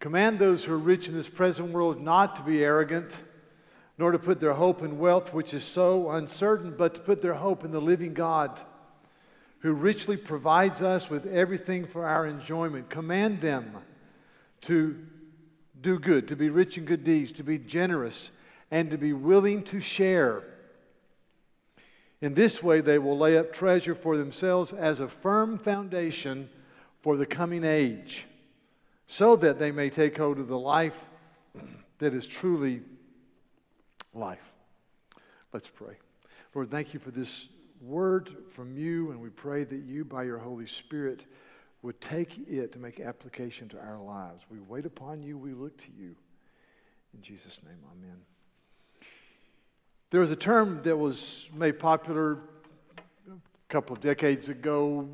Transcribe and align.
Command 0.00 0.38
those 0.38 0.64
who 0.64 0.74
are 0.74 0.78
rich 0.78 1.08
in 1.08 1.14
this 1.14 1.28
present 1.28 1.72
world 1.72 2.00
not 2.00 2.36
to 2.36 2.42
be 2.42 2.62
arrogant, 2.62 3.16
nor 3.96 4.12
to 4.12 4.18
put 4.18 4.38
their 4.38 4.52
hope 4.52 4.82
in 4.82 4.98
wealth, 4.98 5.34
which 5.34 5.52
is 5.52 5.64
so 5.64 6.10
uncertain, 6.10 6.74
but 6.76 6.94
to 6.94 7.00
put 7.00 7.20
their 7.20 7.34
hope 7.34 7.64
in 7.64 7.72
the 7.72 7.80
living 7.80 8.14
God, 8.14 8.60
who 9.60 9.72
richly 9.72 10.16
provides 10.16 10.82
us 10.82 11.10
with 11.10 11.26
everything 11.26 11.84
for 11.84 12.06
our 12.06 12.26
enjoyment. 12.26 12.88
Command 12.88 13.40
them 13.40 13.76
to 14.62 14.96
do 15.80 15.98
good, 15.98 16.28
to 16.28 16.36
be 16.36 16.48
rich 16.48 16.78
in 16.78 16.84
good 16.84 17.02
deeds, 17.02 17.32
to 17.32 17.42
be 17.42 17.58
generous, 17.58 18.30
and 18.70 18.92
to 18.92 18.98
be 18.98 19.12
willing 19.12 19.64
to 19.64 19.80
share. 19.80 20.44
In 22.20 22.34
this 22.34 22.62
way, 22.62 22.80
they 22.80 23.00
will 23.00 23.18
lay 23.18 23.36
up 23.36 23.52
treasure 23.52 23.96
for 23.96 24.16
themselves 24.16 24.72
as 24.72 25.00
a 25.00 25.08
firm 25.08 25.58
foundation 25.58 26.50
for 27.00 27.16
the 27.16 27.26
coming 27.26 27.64
age 27.64 28.27
so 29.08 29.34
that 29.36 29.58
they 29.58 29.72
may 29.72 29.90
take 29.90 30.16
hold 30.18 30.38
of 30.38 30.46
the 30.46 30.58
life 30.58 31.06
that 31.98 32.14
is 32.14 32.26
truly 32.26 32.82
life. 34.14 34.52
Let's 35.52 35.68
pray. 35.68 35.94
Lord, 36.54 36.70
thank 36.70 36.92
you 36.92 37.00
for 37.00 37.10
this 37.10 37.48
word 37.80 38.30
from 38.48 38.76
you, 38.76 39.10
and 39.10 39.20
we 39.20 39.30
pray 39.30 39.64
that 39.64 39.82
you, 39.86 40.04
by 40.04 40.24
your 40.24 40.38
Holy 40.38 40.66
Spirit, 40.66 41.24
would 41.80 41.98
take 42.02 42.38
it 42.48 42.72
to 42.72 42.78
make 42.78 43.00
application 43.00 43.68
to 43.70 43.78
our 43.78 43.98
lives. 43.98 44.44
We 44.50 44.58
wait 44.60 44.84
upon 44.84 45.22
you, 45.22 45.38
we 45.38 45.54
look 45.54 45.76
to 45.78 45.88
you. 45.98 46.14
In 47.14 47.22
Jesus' 47.22 47.60
name, 47.64 47.78
amen. 47.90 48.18
There 50.10 50.20
was 50.20 50.30
a 50.30 50.36
term 50.36 50.82
that 50.82 50.96
was 50.96 51.48
made 51.54 51.78
popular 51.78 52.40
a 53.26 53.32
couple 53.68 53.96
of 53.96 54.02
decades 54.02 54.50
ago 54.50 55.08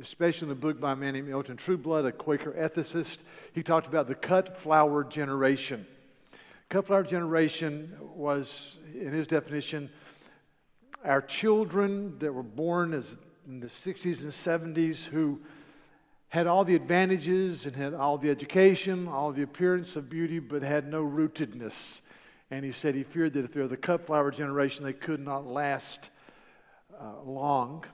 especially 0.00 0.46
in 0.46 0.48
the 0.50 0.54
book 0.54 0.80
by 0.80 0.92
a 0.92 0.96
man 0.96 1.14
named 1.14 1.30
Elton 1.30 1.56
Trueblood, 1.56 2.04
a 2.04 2.12
Quaker 2.12 2.52
ethicist. 2.52 3.18
He 3.52 3.62
talked 3.62 3.86
about 3.86 4.06
the 4.06 4.14
cut 4.14 4.58
flower 4.58 5.04
generation. 5.04 5.86
Cut 6.68 6.86
flower 6.86 7.02
generation 7.02 7.96
was, 8.00 8.78
in 8.94 9.12
his 9.12 9.26
definition, 9.26 9.90
our 11.04 11.20
children 11.20 12.18
that 12.18 12.32
were 12.32 12.42
born 12.42 12.94
as 12.94 13.16
in 13.46 13.60
the 13.60 13.66
60s 13.66 14.22
and 14.22 14.32
70s 14.76 15.04
who 15.04 15.40
had 16.28 16.46
all 16.46 16.64
the 16.64 16.74
advantages 16.74 17.66
and 17.66 17.76
had 17.76 17.94
all 17.94 18.18
the 18.18 18.30
education, 18.30 19.06
all 19.06 19.30
the 19.30 19.42
appearance 19.42 19.96
of 19.96 20.08
beauty, 20.08 20.38
but 20.38 20.62
had 20.62 20.88
no 20.88 21.04
rootedness. 21.04 22.00
And 22.50 22.64
he 22.64 22.72
said 22.72 22.94
he 22.94 23.04
feared 23.04 23.34
that 23.34 23.44
if 23.44 23.52
they 23.52 23.60
were 23.60 23.68
the 23.68 23.76
cut 23.76 24.06
flower 24.06 24.30
generation, 24.30 24.84
they 24.84 24.92
could 24.92 25.20
not 25.20 25.46
last 25.46 26.10
uh, 26.98 27.22
long 27.24 27.84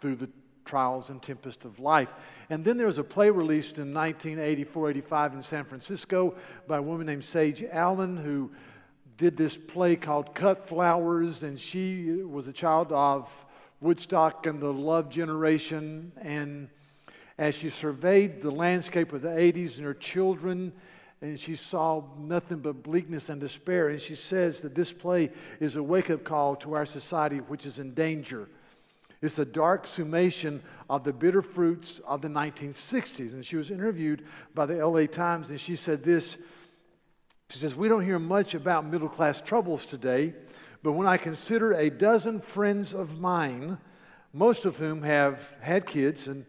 through 0.00 0.16
the 0.16 0.28
trials 0.64 1.10
and 1.10 1.22
tempest 1.22 1.64
of 1.64 1.78
life. 1.78 2.08
And 2.50 2.64
then 2.64 2.76
there 2.76 2.86
was 2.86 2.98
a 2.98 3.04
play 3.04 3.30
released 3.30 3.78
in 3.78 3.94
1984 3.94 4.90
85 4.90 5.34
in 5.34 5.42
San 5.42 5.64
Francisco 5.64 6.34
by 6.66 6.78
a 6.78 6.82
woman 6.82 7.06
named 7.06 7.24
Sage 7.24 7.64
Allen 7.70 8.16
who 8.16 8.50
did 9.16 9.36
this 9.36 9.56
play 9.56 9.96
called 9.96 10.34
Cut 10.34 10.66
Flowers, 10.66 11.42
and 11.42 11.58
she 11.58 12.22
was 12.22 12.48
a 12.48 12.52
child 12.52 12.92
of 12.92 13.44
Woodstock 13.80 14.46
and 14.46 14.60
the 14.60 14.72
Love 14.72 15.10
Generation. 15.10 16.12
And 16.20 16.68
as 17.38 17.54
she 17.54 17.70
surveyed 17.70 18.40
the 18.40 18.50
landscape 18.50 19.12
of 19.12 19.22
the 19.22 19.28
80s 19.28 19.76
and 19.76 19.86
her 19.86 19.94
children, 19.94 20.72
and 21.20 21.38
she 21.38 21.54
saw 21.54 22.02
nothing 22.18 22.58
but 22.58 22.82
bleakness 22.82 23.28
and 23.28 23.40
despair. 23.40 23.88
And 23.90 24.00
she 24.00 24.16
says 24.16 24.60
that 24.60 24.74
this 24.74 24.92
play 24.92 25.30
is 25.60 25.76
a 25.76 25.82
wake 25.82 26.10
up 26.10 26.24
call 26.24 26.56
to 26.56 26.74
our 26.74 26.84
society, 26.84 27.38
which 27.38 27.64
is 27.64 27.78
in 27.78 27.94
danger 27.94 28.48
it's 29.22 29.38
a 29.38 29.44
dark 29.44 29.86
summation 29.86 30.60
of 30.90 31.04
the 31.04 31.12
bitter 31.12 31.42
fruits 31.42 32.00
of 32.00 32.20
the 32.20 32.28
1960s. 32.28 33.32
And 33.32 33.46
she 33.46 33.56
was 33.56 33.70
interviewed 33.70 34.24
by 34.52 34.66
the 34.66 34.84
LA 34.84 35.06
Times, 35.06 35.48
and 35.48 35.60
she 35.60 35.76
said 35.76 36.02
this. 36.02 36.36
She 37.50 37.58
says, 37.60 37.76
We 37.76 37.88
don't 37.88 38.04
hear 38.04 38.18
much 38.18 38.54
about 38.54 38.84
middle 38.84 39.08
class 39.08 39.40
troubles 39.40 39.86
today, 39.86 40.34
but 40.82 40.92
when 40.92 41.06
I 41.06 41.16
consider 41.16 41.72
a 41.72 41.88
dozen 41.88 42.40
friends 42.40 42.94
of 42.94 43.20
mine, 43.20 43.78
most 44.32 44.64
of 44.64 44.76
whom 44.76 45.02
have 45.02 45.54
had 45.60 45.86
kids, 45.86 46.26
and 46.26 46.44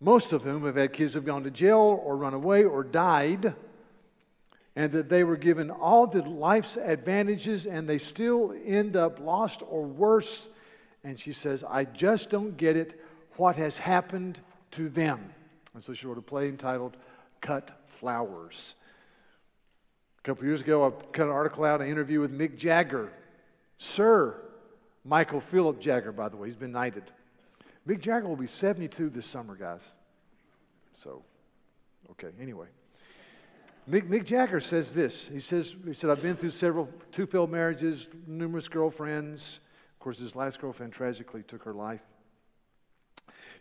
most 0.00 0.32
of 0.32 0.44
whom 0.44 0.64
have 0.64 0.76
had 0.76 0.92
kids 0.92 1.14
who 1.14 1.18
have 1.18 1.26
gone 1.26 1.42
to 1.42 1.50
jail 1.50 2.00
or 2.04 2.16
run 2.16 2.34
away 2.34 2.62
or 2.62 2.84
died, 2.84 3.56
and 4.76 4.92
that 4.92 5.08
they 5.08 5.24
were 5.24 5.36
given 5.36 5.70
all 5.70 6.06
the 6.06 6.22
life's 6.22 6.76
advantages 6.76 7.66
and 7.66 7.88
they 7.88 7.98
still 7.98 8.54
end 8.64 8.96
up 8.96 9.18
lost 9.20 9.62
or 9.68 9.82
worse 9.82 10.48
and 11.04 11.18
she 11.18 11.32
says, 11.32 11.64
I 11.68 11.84
just 11.84 12.30
don't 12.30 12.56
get 12.56 12.76
it 12.76 13.00
what 13.36 13.56
has 13.56 13.78
happened 13.78 14.40
to 14.72 14.88
them. 14.88 15.32
And 15.74 15.82
so 15.82 15.92
she 15.92 16.06
wrote 16.06 16.18
a 16.18 16.22
play 16.22 16.48
entitled 16.48 16.96
Cut 17.40 17.70
Flowers. 17.86 18.74
A 20.18 20.22
couple 20.22 20.44
years 20.44 20.60
ago, 20.60 20.86
I 20.86 20.90
cut 21.12 21.26
an 21.26 21.32
article 21.32 21.64
out, 21.64 21.80
an 21.80 21.88
interview 21.88 22.20
with 22.20 22.36
Mick 22.36 22.56
Jagger. 22.56 23.10
Sir 23.78 24.40
Michael 25.04 25.40
Philip 25.40 25.80
Jagger, 25.80 26.12
by 26.12 26.28
the 26.28 26.36
way, 26.36 26.46
he's 26.46 26.56
been 26.56 26.72
knighted. 26.72 27.04
Mick 27.88 28.00
Jagger 28.00 28.28
will 28.28 28.36
be 28.36 28.46
72 28.46 29.10
this 29.10 29.26
summer, 29.26 29.56
guys. 29.56 29.82
So, 30.94 31.24
okay, 32.12 32.28
anyway. 32.40 32.66
Mick, 33.90 34.08
Mick 34.08 34.24
Jagger 34.24 34.60
says 34.60 34.92
this. 34.92 35.26
He 35.26 35.40
says, 35.40 35.74
he 35.84 35.92
said, 35.92 36.10
I've 36.10 36.22
been 36.22 36.36
through 36.36 36.50
several 36.50 36.88
two 37.10 37.26
failed 37.26 37.50
marriages, 37.50 38.06
numerous 38.28 38.68
girlfriends. 38.68 39.58
Course, 40.02 40.18
his 40.18 40.34
last 40.34 40.60
girlfriend 40.60 40.92
tragically 40.92 41.44
took 41.44 41.62
her 41.62 41.72
life. 41.72 42.00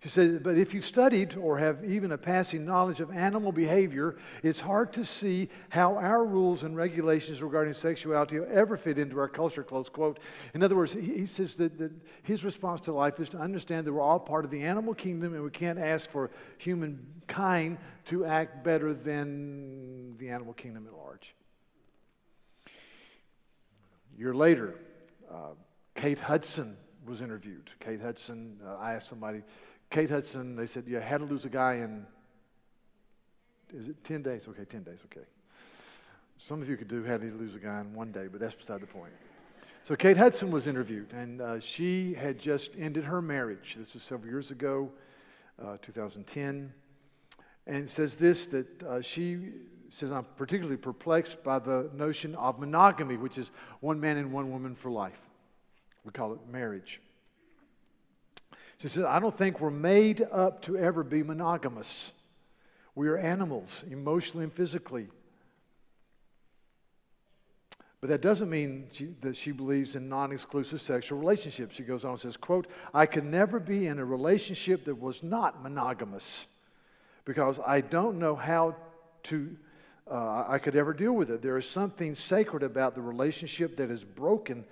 She 0.01 0.09
said, 0.09 0.41
But 0.41 0.57
if 0.57 0.73
you've 0.73 0.83
studied 0.83 1.37
or 1.37 1.59
have 1.59 1.85
even 1.85 2.13
a 2.13 2.17
passing 2.17 2.65
knowledge 2.65 2.99
of 2.99 3.11
animal 3.11 3.51
behavior, 3.51 4.15
it's 4.41 4.59
hard 4.59 4.91
to 4.93 5.05
see 5.05 5.49
how 5.69 5.97
our 5.97 6.25
rules 6.25 6.63
and 6.63 6.75
regulations 6.75 7.43
regarding 7.43 7.73
sexuality 7.73 8.39
ever 8.51 8.75
fit 8.75 8.97
into 8.97 9.19
our 9.19 9.27
culture. 9.27 9.61
Close 9.63 9.87
quote. 9.87 10.19
In 10.55 10.63
other 10.63 10.75
words, 10.75 10.93
he 10.93 11.27
says 11.27 11.57
that, 11.57 11.77
that 11.77 11.91
his 12.23 12.43
response 12.43 12.81
to 12.81 12.91
life 12.91 13.19
is 13.19 13.29
to 13.29 13.37
understand 13.37 13.85
that 13.85 13.93
we're 13.93 14.01
all 14.01 14.19
part 14.19 14.43
of 14.43 14.49
the 14.49 14.63
animal 14.63 14.95
kingdom 14.95 15.35
and 15.35 15.43
we 15.43 15.51
can't 15.51 15.77
ask 15.77 16.09
for 16.09 16.31
humankind 16.57 17.77
to 18.05 18.25
act 18.25 18.63
better 18.63 18.95
than 18.95 20.17
the 20.17 20.29
animal 20.29 20.53
kingdom 20.53 20.87
at 20.87 20.93
large. 20.97 21.35
A 22.65 24.19
year 24.19 24.33
later, 24.33 24.73
uh, 25.31 25.49
Kate 26.01 26.19
Hudson 26.19 26.75
was 27.05 27.21
interviewed. 27.21 27.69
Kate 27.79 28.01
Hudson, 28.01 28.59
uh, 28.65 28.75
I 28.77 28.93
asked 28.93 29.07
somebody, 29.07 29.43
Kate 29.91 30.09
Hudson, 30.09 30.55
they 30.55 30.65
said, 30.65 30.85
Yeah, 30.87 30.99
had 30.99 31.19
to 31.19 31.27
lose 31.27 31.45
a 31.45 31.49
guy 31.49 31.73
in, 31.73 32.07
is 33.71 33.87
it 33.87 34.03
10 34.03 34.23
days? 34.23 34.47
Okay, 34.47 34.65
10 34.65 34.81
days, 34.81 34.97
okay. 35.05 35.27
Some 36.39 36.59
of 36.59 36.67
you 36.67 36.75
could 36.75 36.87
do 36.87 37.03
how 37.03 37.17
to 37.17 37.25
lose 37.25 37.53
a 37.53 37.59
guy 37.59 37.81
in 37.81 37.93
one 37.93 38.11
day, 38.11 38.25
but 38.25 38.39
that's 38.39 38.55
beside 38.55 38.81
the 38.81 38.87
point. 38.87 39.13
So 39.83 39.95
Kate 39.95 40.17
Hudson 40.17 40.49
was 40.49 40.65
interviewed, 40.65 41.13
and 41.13 41.39
uh, 41.39 41.59
she 41.59 42.15
had 42.15 42.39
just 42.39 42.71
ended 42.79 43.03
her 43.03 43.21
marriage. 43.21 43.75
This 43.77 43.93
was 43.93 44.01
several 44.01 44.31
years 44.31 44.49
ago, 44.49 44.91
uh, 45.63 45.77
2010. 45.83 46.73
And 47.67 47.87
says 47.87 48.15
this 48.15 48.47
that 48.47 48.83
uh, 48.83 49.01
she 49.01 49.51
says, 49.89 50.11
I'm 50.11 50.25
particularly 50.35 50.77
perplexed 50.77 51.43
by 51.43 51.59
the 51.59 51.91
notion 51.93 52.33
of 52.37 52.57
monogamy, 52.57 53.17
which 53.17 53.37
is 53.37 53.51
one 53.81 53.99
man 53.99 54.17
and 54.17 54.31
one 54.31 54.51
woman 54.51 54.73
for 54.73 54.89
life. 54.89 55.21
We 56.03 56.11
call 56.11 56.33
it 56.33 56.39
marriage. 56.49 57.01
She 58.77 58.87
says, 58.87 59.05
I 59.05 59.19
don't 59.19 59.37
think 59.37 59.59
we're 59.59 59.69
made 59.69 60.21
up 60.31 60.63
to 60.63 60.77
ever 60.77 61.03
be 61.03 61.21
monogamous. 61.21 62.11
We 62.95 63.07
are 63.09 63.17
animals, 63.17 63.83
emotionally 63.89 64.45
and 64.45 64.53
physically. 64.53 65.07
But 68.01 68.09
that 68.09 68.21
doesn't 68.21 68.49
mean 68.49 68.87
she, 68.91 69.13
that 69.21 69.35
she 69.35 69.51
believes 69.51 69.95
in 69.95 70.09
non-exclusive 70.09 70.81
sexual 70.81 71.19
relationships. 71.19 71.75
She 71.75 71.83
goes 71.83 72.03
on 72.03 72.11
and 72.11 72.19
says, 72.19 72.35
quote, 72.35 72.65
I 72.91 73.05
could 73.05 73.25
never 73.25 73.59
be 73.59 73.85
in 73.85 73.99
a 73.99 74.05
relationship 74.05 74.85
that 74.85 74.99
was 74.99 75.21
not 75.21 75.61
monogamous 75.61 76.47
because 77.23 77.59
I 77.65 77.81
don't 77.81 78.17
know 78.17 78.35
how 78.35 78.75
to, 79.23 79.55
uh, 80.09 80.45
I 80.47 80.57
could 80.57 80.75
ever 80.75 80.93
deal 80.93 81.13
with 81.13 81.29
it. 81.29 81.43
There 81.43 81.57
is 81.57 81.69
something 81.69 82.15
sacred 82.15 82.63
about 82.63 82.95
the 82.95 83.01
relationship 83.01 83.77
that 83.77 83.91
is 83.91 84.03
broken 84.03 84.65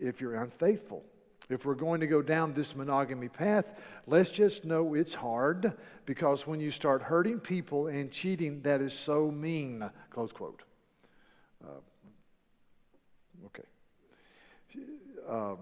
if 0.00 0.20
you're 0.20 0.36
unfaithful. 0.36 1.04
If 1.48 1.64
we're 1.64 1.74
going 1.74 2.00
to 2.00 2.08
go 2.08 2.22
down 2.22 2.54
this 2.54 2.74
monogamy 2.74 3.28
path, 3.28 3.66
let's 4.06 4.30
just 4.30 4.64
know 4.64 4.94
it's 4.94 5.14
hard 5.14 5.74
because 6.04 6.46
when 6.46 6.58
you 6.58 6.72
start 6.72 7.02
hurting 7.02 7.38
people 7.38 7.86
and 7.86 8.10
cheating, 8.10 8.62
that 8.62 8.80
is 8.80 8.92
so 8.92 9.30
mean. 9.30 9.88
Close 10.10 10.32
quote. 10.32 10.62
Uh, 11.64 11.68
okay. 13.46 13.62
Um, 15.28 15.58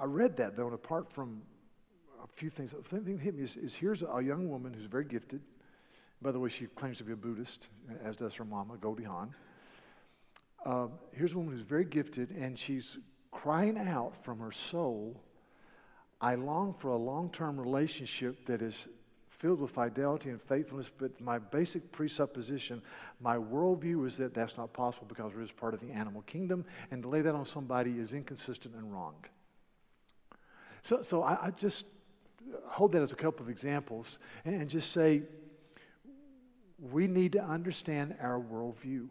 I 0.00 0.04
read 0.04 0.38
that 0.38 0.56
though, 0.56 0.66
and 0.66 0.74
apart 0.74 1.12
from 1.12 1.42
a 2.24 2.26
few 2.34 2.48
things, 2.48 2.72
the 2.72 2.82
thing 2.82 3.04
that 3.04 3.20
hit 3.22 3.34
me 3.34 3.42
is, 3.42 3.56
is 3.56 3.74
here's 3.74 4.02
a 4.02 4.22
young 4.22 4.48
woman 4.48 4.72
who's 4.72 4.86
very 4.86 5.04
gifted. 5.04 5.42
By 6.22 6.32
the 6.32 6.40
way, 6.40 6.48
she 6.48 6.64
claims 6.66 6.96
to 6.98 7.04
be 7.04 7.12
a 7.12 7.16
Buddhist, 7.16 7.68
as 8.02 8.16
does 8.16 8.34
her 8.36 8.44
mama, 8.46 8.78
Goldie 8.78 9.04
Hawn 9.04 9.34
uh, 10.66 10.88
here's 11.12 11.32
a 11.32 11.38
woman 11.38 11.56
who's 11.56 11.66
very 11.66 11.84
gifted, 11.84 12.32
and 12.32 12.58
she's 12.58 12.98
crying 13.30 13.78
out 13.78 14.22
from 14.24 14.40
her 14.40 14.50
soul, 14.50 15.22
I 16.20 16.34
long 16.34 16.74
for 16.74 16.88
a 16.88 16.96
long 16.96 17.30
term 17.30 17.58
relationship 17.58 18.46
that 18.46 18.62
is 18.62 18.88
filled 19.30 19.60
with 19.60 19.70
fidelity 19.70 20.30
and 20.30 20.40
faithfulness, 20.40 20.90
but 20.96 21.20
my 21.20 21.38
basic 21.38 21.92
presupposition, 21.92 22.82
my 23.20 23.36
worldview 23.36 24.06
is 24.06 24.16
that 24.16 24.34
that's 24.34 24.56
not 24.56 24.72
possible 24.72 25.06
because 25.06 25.34
we're 25.34 25.42
just 25.42 25.56
part 25.56 25.74
of 25.74 25.80
the 25.80 25.90
animal 25.90 26.22
kingdom, 26.22 26.64
and 26.90 27.02
to 27.02 27.08
lay 27.08 27.20
that 27.20 27.34
on 27.34 27.44
somebody 27.44 27.98
is 27.98 28.12
inconsistent 28.12 28.74
and 28.74 28.92
wrong. 28.92 29.14
So, 30.82 31.02
so 31.02 31.22
I, 31.22 31.46
I 31.46 31.50
just 31.50 31.84
hold 32.66 32.92
that 32.92 33.02
as 33.02 33.12
a 33.12 33.16
couple 33.16 33.42
of 33.42 33.50
examples 33.50 34.18
and, 34.44 34.54
and 34.54 34.70
just 34.70 34.92
say 34.92 35.22
we 36.78 37.06
need 37.06 37.32
to 37.32 37.44
understand 37.44 38.16
our 38.20 38.40
worldview. 38.40 39.08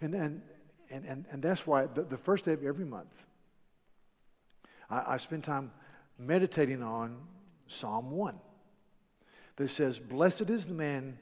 And, 0.00 0.14
and, 0.14 0.42
and, 0.90 1.04
and, 1.04 1.24
and 1.30 1.42
that's 1.42 1.66
why 1.66 1.86
the, 1.86 2.02
the 2.02 2.16
first 2.16 2.44
day 2.44 2.52
of 2.52 2.64
every 2.64 2.84
month, 2.84 3.12
I, 4.88 5.14
I 5.14 5.16
spend 5.16 5.44
time 5.44 5.70
meditating 6.18 6.82
on 6.82 7.16
Psalm 7.66 8.10
1 8.10 8.34
that 9.56 9.68
says, 9.68 9.98
Blessed 9.98 10.50
is 10.50 10.66
the 10.66 10.74
man 10.74 11.18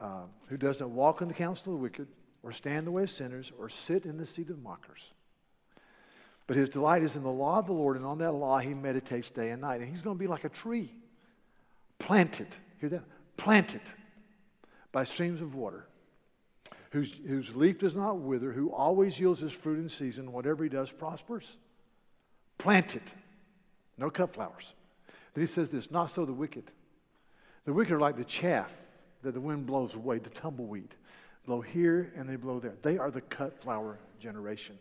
uh, 0.00 0.22
who 0.46 0.56
does 0.56 0.80
not 0.80 0.90
walk 0.90 1.22
in 1.22 1.28
the 1.28 1.34
counsel 1.34 1.74
of 1.74 1.78
the 1.78 1.82
wicked, 1.82 2.08
or 2.42 2.52
stand 2.52 2.78
in 2.78 2.84
the 2.84 2.90
way 2.90 3.02
of 3.02 3.10
sinners, 3.10 3.52
or 3.58 3.68
sit 3.68 4.04
in 4.04 4.16
the 4.16 4.26
seat 4.26 4.50
of 4.50 4.62
mockers. 4.62 5.12
But 6.46 6.56
his 6.56 6.68
delight 6.68 7.02
is 7.02 7.16
in 7.16 7.22
the 7.22 7.30
law 7.30 7.58
of 7.58 7.66
the 7.66 7.72
Lord, 7.72 7.96
and 7.96 8.04
on 8.04 8.18
that 8.18 8.32
law 8.32 8.58
he 8.58 8.74
meditates 8.74 9.28
day 9.28 9.50
and 9.50 9.60
night. 9.60 9.80
And 9.80 9.88
he's 9.88 10.02
going 10.02 10.16
to 10.16 10.20
be 10.20 10.26
like 10.26 10.44
a 10.44 10.48
tree 10.48 10.90
planted, 11.98 12.48
hear 12.80 12.88
that? 12.90 13.04
Planted 13.36 13.82
by 14.92 15.04
streams 15.04 15.42
of 15.42 15.54
water, 15.54 15.86
whose, 16.90 17.20
whose 17.26 17.54
leaf 17.54 17.78
does 17.78 17.94
not 17.94 18.18
wither, 18.18 18.52
who 18.52 18.72
always 18.72 19.18
yields 19.20 19.40
his 19.40 19.52
fruit 19.52 19.78
in 19.78 19.88
season, 19.88 20.32
whatever 20.32 20.64
he 20.64 20.70
does 20.70 20.90
prospers. 20.90 21.56
Plant 22.56 22.96
it. 22.96 23.14
no 23.96 24.10
cut 24.10 24.30
flowers. 24.30 24.74
Then 25.34 25.42
he 25.42 25.46
says 25.46 25.70
this 25.70 25.90
not 25.90 26.10
so 26.10 26.24
the 26.24 26.32
wicked. 26.32 26.72
The 27.64 27.72
wicked 27.72 27.92
are 27.92 28.00
like 28.00 28.16
the 28.16 28.24
chaff 28.24 28.72
that 29.22 29.34
the 29.34 29.40
wind 29.40 29.66
blows 29.66 29.94
away, 29.94 30.18
the 30.18 30.30
tumbleweed. 30.30 30.94
Blow 31.46 31.60
here 31.60 32.12
and 32.16 32.28
they 32.28 32.36
blow 32.36 32.60
there. 32.60 32.74
They 32.82 32.98
are 32.98 33.10
the 33.10 33.20
cut 33.20 33.58
flower 33.58 33.98
generation. 34.18 34.78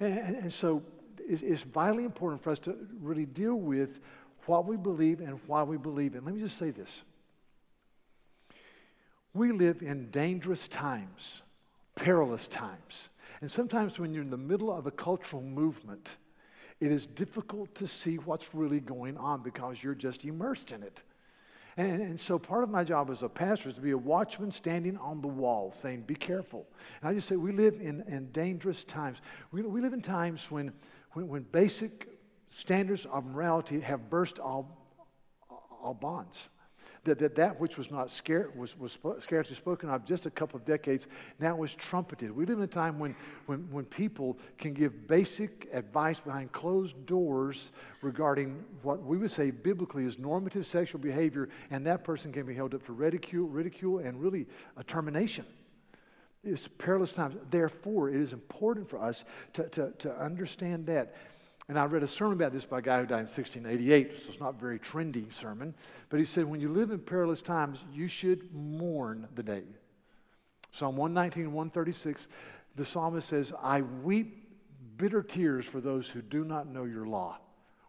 And, 0.00 0.36
and, 0.36 0.52
so 0.52 0.82
it's, 1.18 1.42
it's, 1.42 1.62
vitally 1.62 2.04
important 2.04 2.42
for 2.42 2.50
us 2.50 2.58
to 2.60 2.76
really 3.00 3.26
deal 3.26 3.54
with 3.54 4.00
what 4.46 4.66
we 4.66 4.76
believe 4.76 5.20
and 5.20 5.38
why 5.46 5.62
we 5.62 5.76
believe 5.76 6.14
it. 6.14 6.24
Let 6.24 6.34
me 6.34 6.40
just 6.40 6.58
say 6.58 6.70
this. 6.70 7.04
We 9.34 9.50
live 9.50 9.82
in 9.82 10.10
dangerous 10.10 10.68
times, 10.68 11.42
perilous 11.96 12.46
times. 12.46 13.10
And 13.40 13.50
sometimes 13.50 13.98
when 13.98 14.14
you're 14.14 14.22
in 14.22 14.30
the 14.30 14.36
middle 14.36 14.72
of 14.72 14.86
a 14.86 14.92
cultural 14.92 15.42
movement, 15.42 16.16
it 16.80 16.92
is 16.92 17.06
difficult 17.06 17.74
to 17.74 17.88
see 17.88 18.16
what's 18.16 18.54
really 18.54 18.78
going 18.78 19.16
on 19.16 19.42
because 19.42 19.82
you're 19.82 19.94
just 19.94 20.24
immersed 20.24 20.70
in 20.70 20.84
it. 20.84 21.02
And, 21.76 22.00
and, 22.00 22.20
so 22.20 22.38
part 22.38 22.62
of 22.62 22.70
my 22.70 22.84
job 22.84 23.10
as 23.10 23.24
a 23.24 23.28
pastor 23.28 23.68
is 23.68 23.74
to 23.74 23.80
be 23.80 23.90
a 23.90 23.98
watchman 23.98 24.52
standing 24.52 24.96
on 24.98 25.20
the 25.20 25.26
wall 25.28 25.72
saying, 25.72 26.02
be 26.02 26.14
careful. 26.14 26.68
And 27.00 27.10
I 27.10 27.14
just 27.14 27.26
say, 27.26 27.34
we 27.34 27.50
live 27.50 27.80
in, 27.80 28.04
in 28.06 28.30
dangerous 28.30 28.84
times. 28.84 29.20
We, 29.50 29.62
we 29.62 29.80
live 29.80 29.92
in 29.92 30.00
times 30.00 30.48
when, 30.52 30.72
when, 31.12 31.26
when 31.26 31.42
basic 31.42 32.08
standards 32.48 33.06
of 33.06 33.24
morality 33.24 33.80
have 33.80 34.08
burst 34.08 34.38
all, 34.38 34.86
all 35.50 35.94
bonds 35.94 36.50
that 37.04 37.18
that, 37.18 37.34
that 37.34 37.60
which 37.60 37.76
was 37.76 37.90
not 37.90 38.10
scare, 38.10 38.50
was, 38.56 38.78
was 38.78 38.98
scarcely 39.18 39.54
spoken 39.54 39.88
of 39.88 40.04
just 40.04 40.26
a 40.26 40.30
couple 40.30 40.58
of 40.58 40.64
decades 40.64 41.06
now 41.38 41.62
is 41.62 41.74
trumpeted. 41.74 42.34
We 42.34 42.46
live 42.46 42.58
in 42.58 42.64
a 42.64 42.68
time 42.68 42.98
when, 42.98 43.14
when, 43.46 43.60
when 43.70 43.84
people 43.84 44.38
can 44.58 44.72
give 44.72 45.06
basic 45.06 45.68
advice 45.72 46.20
behind 46.20 46.52
closed 46.52 47.06
doors 47.06 47.72
regarding 48.02 48.64
what 48.82 49.02
we 49.02 49.16
would 49.16 49.30
say 49.30 49.50
biblically 49.50 50.04
is 50.04 50.18
normative 50.18 50.66
sexual 50.66 51.00
behavior, 51.00 51.48
and 51.70 51.86
that 51.86 52.04
person 52.04 52.32
can 52.32 52.46
be 52.46 52.54
held 52.54 52.74
up 52.74 52.82
for 52.82 52.92
ridicule, 52.92 53.48
ridicule 53.48 53.98
and 53.98 54.20
really 54.20 54.46
a 54.76 54.84
termination. 54.84 55.44
It's 56.42 56.68
perilous 56.68 57.10
times. 57.10 57.36
Therefore, 57.50 58.10
it 58.10 58.16
is 58.16 58.34
important 58.34 58.88
for 58.88 58.98
us 59.02 59.24
to, 59.54 59.68
to, 59.70 59.92
to 59.92 60.14
understand 60.20 60.86
that. 60.86 61.14
And 61.68 61.78
I 61.78 61.84
read 61.86 62.02
a 62.02 62.08
sermon 62.08 62.34
about 62.34 62.52
this 62.52 62.66
by 62.66 62.80
a 62.80 62.82
guy 62.82 63.00
who 63.00 63.06
died 63.06 63.20
in 63.20 63.26
1688, 63.26 64.18
so 64.18 64.28
it's 64.28 64.40
not 64.40 64.54
a 64.54 64.58
very 64.58 64.78
trendy 64.78 65.32
sermon. 65.32 65.74
But 66.10 66.18
he 66.18 66.24
said, 66.24 66.44
when 66.44 66.60
you 66.60 66.68
live 66.68 66.90
in 66.90 66.98
perilous 66.98 67.40
times, 67.40 67.84
you 67.92 68.06
should 68.06 68.52
mourn 68.52 69.26
the 69.34 69.42
day. 69.42 69.62
Psalm 70.72 70.96
119, 70.96 71.52
136, 71.52 72.28
the 72.76 72.84
psalmist 72.84 73.28
says, 73.28 73.52
I 73.62 73.80
weep 73.80 74.48
bitter 74.96 75.22
tears 75.22 75.64
for 75.64 75.80
those 75.80 76.10
who 76.10 76.20
do 76.20 76.44
not 76.44 76.68
know 76.68 76.84
your 76.84 77.06
law. 77.06 77.38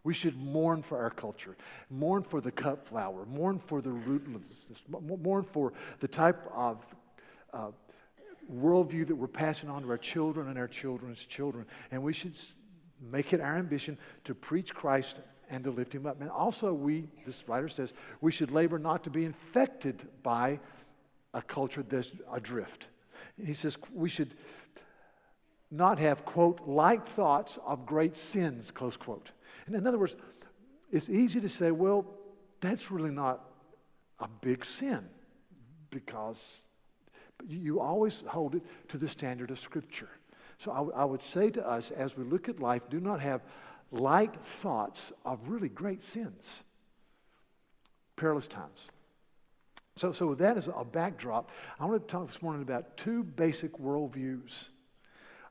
We 0.03 0.13
should 0.13 0.37
mourn 0.37 0.83
for 0.83 0.99
our 0.99 1.09
culture, 1.09 1.57
mourn 1.89 2.21
for 2.21 2.39
the 2.39 2.51
cut 2.51 2.87
flower, 2.87 3.25
mourn 3.25 3.57
for 3.57 3.81
the 3.81 3.89
rootlessness, 3.89 4.83
mourn 4.87 5.43
for 5.43 5.73
the 5.99 6.07
type 6.07 6.47
of 6.53 6.87
uh, 7.51 7.71
worldview 8.53 9.07
that 9.07 9.15
we're 9.15 9.27
passing 9.27 9.69
on 9.69 9.81
to 9.81 9.89
our 9.89 9.97
children 9.97 10.47
and 10.47 10.59
our 10.59 10.67
children's 10.67 11.25
children. 11.25 11.65
And 11.89 12.03
we 12.03 12.13
should 12.13 12.35
make 13.11 13.33
it 13.33 13.41
our 13.41 13.57
ambition 13.57 13.97
to 14.23 14.35
preach 14.35 14.73
Christ 14.73 15.21
and 15.49 15.63
to 15.63 15.71
lift 15.71 15.93
him 15.93 16.05
up. 16.05 16.21
And 16.21 16.29
also, 16.29 16.73
we, 16.73 17.07
this 17.25 17.47
writer 17.47 17.69
says, 17.69 17.93
we 18.21 18.31
should 18.31 18.51
labor 18.51 18.79
not 18.79 19.03
to 19.03 19.09
be 19.09 19.25
infected 19.25 20.07
by 20.23 20.59
a 21.33 21.41
culture 21.41 21.83
that's 21.83 22.13
adrift. 22.33 22.87
He 23.43 23.53
says 23.53 23.77
we 23.93 24.09
should 24.09 24.33
not 25.71 25.99
have, 25.99 26.25
quote, 26.25 26.61
light 26.67 27.05
thoughts 27.07 27.59
of 27.65 27.85
great 27.85 28.15
sins, 28.15 28.71
close 28.71 28.95
quote. 28.97 29.31
And 29.65 29.75
in 29.75 29.85
other 29.85 29.97
words, 29.97 30.15
it's 30.91 31.09
easy 31.09 31.41
to 31.41 31.49
say, 31.49 31.71
well, 31.71 32.05
that's 32.61 32.91
really 32.91 33.11
not 33.11 33.49
a 34.19 34.27
big 34.41 34.63
sin 34.63 35.07
because 35.89 36.63
you 37.47 37.81
always 37.81 38.23
hold 38.27 38.55
it 38.55 38.63
to 38.89 38.97
the 38.97 39.07
standard 39.07 39.51
of 39.51 39.59
Scripture. 39.59 40.09
So 40.57 40.71
I, 40.71 41.01
I 41.01 41.05
would 41.05 41.21
say 41.21 41.49
to 41.51 41.67
us, 41.67 41.91
as 41.91 42.17
we 42.17 42.23
look 42.23 42.49
at 42.49 42.59
life, 42.59 42.83
do 42.89 42.99
not 42.99 43.21
have 43.21 43.41
light 43.91 44.35
thoughts 44.35 45.11
of 45.23 45.49
really 45.49 45.69
great 45.69 46.03
sins. 46.03 46.63
Perilous 48.15 48.47
times. 48.47 48.89
So, 49.97 50.11
so 50.11 50.27
with 50.27 50.39
that 50.39 50.57
as 50.57 50.67
a 50.67 50.83
backdrop, 50.83 51.51
I 51.79 51.85
want 51.85 52.01
to 52.01 52.11
talk 52.11 52.27
this 52.27 52.41
morning 52.41 52.61
about 52.61 52.97
two 52.97 53.23
basic 53.23 53.73
worldviews. 53.73 54.69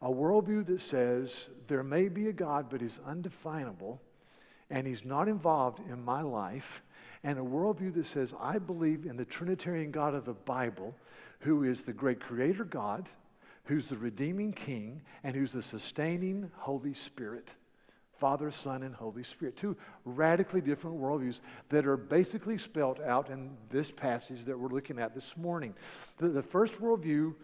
A 0.02 0.08
worldview 0.08 0.66
that 0.66 0.82
says 0.82 1.48
there 1.66 1.82
may 1.82 2.08
be 2.08 2.28
a 2.28 2.32
God, 2.32 2.66
but 2.68 2.82
he's 2.82 3.00
undefinable, 3.06 4.02
and 4.68 4.86
he's 4.86 5.04
not 5.04 5.28
involved 5.28 5.80
in 5.88 6.04
my 6.04 6.20
life. 6.20 6.82
And 7.22 7.38
a 7.38 7.42
worldview 7.42 7.94
that 7.94 8.04
says 8.04 8.34
I 8.38 8.58
believe 8.58 9.06
in 9.06 9.16
the 9.16 9.24
Trinitarian 9.24 9.90
God 9.90 10.14
of 10.14 10.26
the 10.26 10.34
Bible, 10.34 10.94
who 11.40 11.64
is 11.64 11.82
the 11.82 11.94
great 11.94 12.20
creator 12.20 12.64
God, 12.64 13.08
who's 13.64 13.86
the 13.86 13.96
redeeming 13.96 14.52
king, 14.52 15.02
and 15.22 15.34
who's 15.34 15.52
the 15.52 15.62
sustaining 15.62 16.50
Holy 16.56 16.94
Spirit. 16.94 17.50
Father, 18.16 18.50
Son, 18.50 18.82
and 18.84 18.94
Holy 18.94 19.22
Spirit. 19.22 19.56
Two 19.56 19.76
radically 20.04 20.60
different 20.60 20.98
worldviews 20.98 21.40
that 21.68 21.86
are 21.86 21.96
basically 21.96 22.56
spelled 22.56 23.00
out 23.00 23.28
in 23.28 23.50
this 23.70 23.90
passage 23.90 24.44
that 24.44 24.58
we're 24.58 24.68
looking 24.68 24.98
at 24.98 25.14
this 25.14 25.36
morning. 25.36 25.74
The, 26.18 26.28
the 26.28 26.42
first 26.42 26.74
worldview 26.74 27.34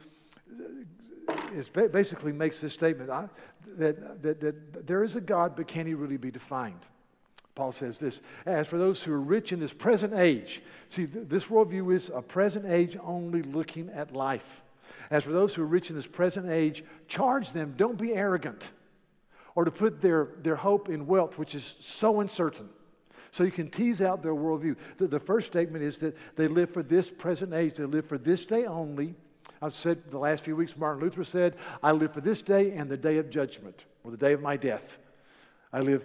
uh, 0.49 1.35
is 1.53 1.69
basically 1.69 2.33
makes 2.33 2.61
this 2.61 2.73
statement 2.73 3.11
I, 3.11 3.29
that, 3.77 4.23
that, 4.23 4.41
that 4.41 4.87
there 4.87 5.03
is 5.03 5.17
a 5.17 5.21
God, 5.21 5.57
but 5.57 5.67
can 5.67 5.87
he 5.87 5.95
really 5.95 6.17
be 6.17 6.31
defined? 6.31 6.81
Paul 7.55 7.73
says 7.73 7.99
this 7.99 8.23
As 8.47 8.69
for 8.69 8.79
those 8.79 9.03
who 9.03 9.13
are 9.13 9.21
rich 9.21 9.53
in 9.53 9.61
this 9.61 9.73
present 9.73 10.15
age, 10.15 10.63
see, 10.89 11.05
this 11.05 11.47
worldview 11.47 11.95
is 11.95 12.11
a 12.15 12.23
present 12.23 12.67
age 12.67 12.97
only 13.03 13.43
looking 13.43 13.91
at 13.91 14.13
life. 14.13 14.63
As 15.11 15.25
for 15.25 15.33
those 15.33 15.55
who 15.55 15.63
are 15.63 15.67
rich 15.67 15.91
in 15.91 15.97
this 15.97 16.07
present 16.07 16.51
age, 16.51 16.85
charge 17.09 17.53
them, 17.53 17.75
don't 17.77 17.99
be 17.99 18.15
arrogant, 18.15 18.73
or 19.55 19.65
to 19.65 19.71
put 19.71 20.01
their, 20.01 20.29
their 20.43 20.57
hope 20.57 20.89
in 20.89 21.07
wealth, 21.07 21.39
which 21.39 21.55
is 21.55 21.77
so 21.81 22.21
uncertain. 22.21 22.69
So 23.33 23.45
you 23.45 23.51
can 23.51 23.71
tease 23.71 24.03
out 24.03 24.23
their 24.23 24.35
worldview. 24.35 24.77
The, 24.97 25.07
the 25.07 25.21
first 25.21 25.47
statement 25.47 25.85
is 25.85 25.99
that 25.99 26.17
they 26.37 26.49
live 26.49 26.71
for 26.71 26.83
this 26.83 27.11
present 27.11 27.55
age, 27.55 27.75
they 27.75 27.85
live 27.85 28.07
for 28.07 28.19
this 28.19 28.45
day 28.45 28.67
only. 28.67 29.15
I've 29.63 29.75
said 29.75 30.11
the 30.11 30.19
last 30.19 30.45
few 30.45 30.57
weeks, 30.57 30.77
Martin 30.77 31.03
Luther 31.03 31.25
said, 31.25 31.57
I 31.83 31.93
live 31.93 32.15
for 32.15 32.21
this 32.21 32.43
day 32.43 32.73
and 32.73 32.89
the 32.89 32.97
day 32.97 33.19
of 33.19 33.31
judgment, 33.31 33.85
or 34.05 34.11
the 34.11 34.17
day 34.17 34.33
of 34.33 34.41
my 34.41 34.57
death. 34.57 34.99
I 35.73 35.81
live 35.81 36.05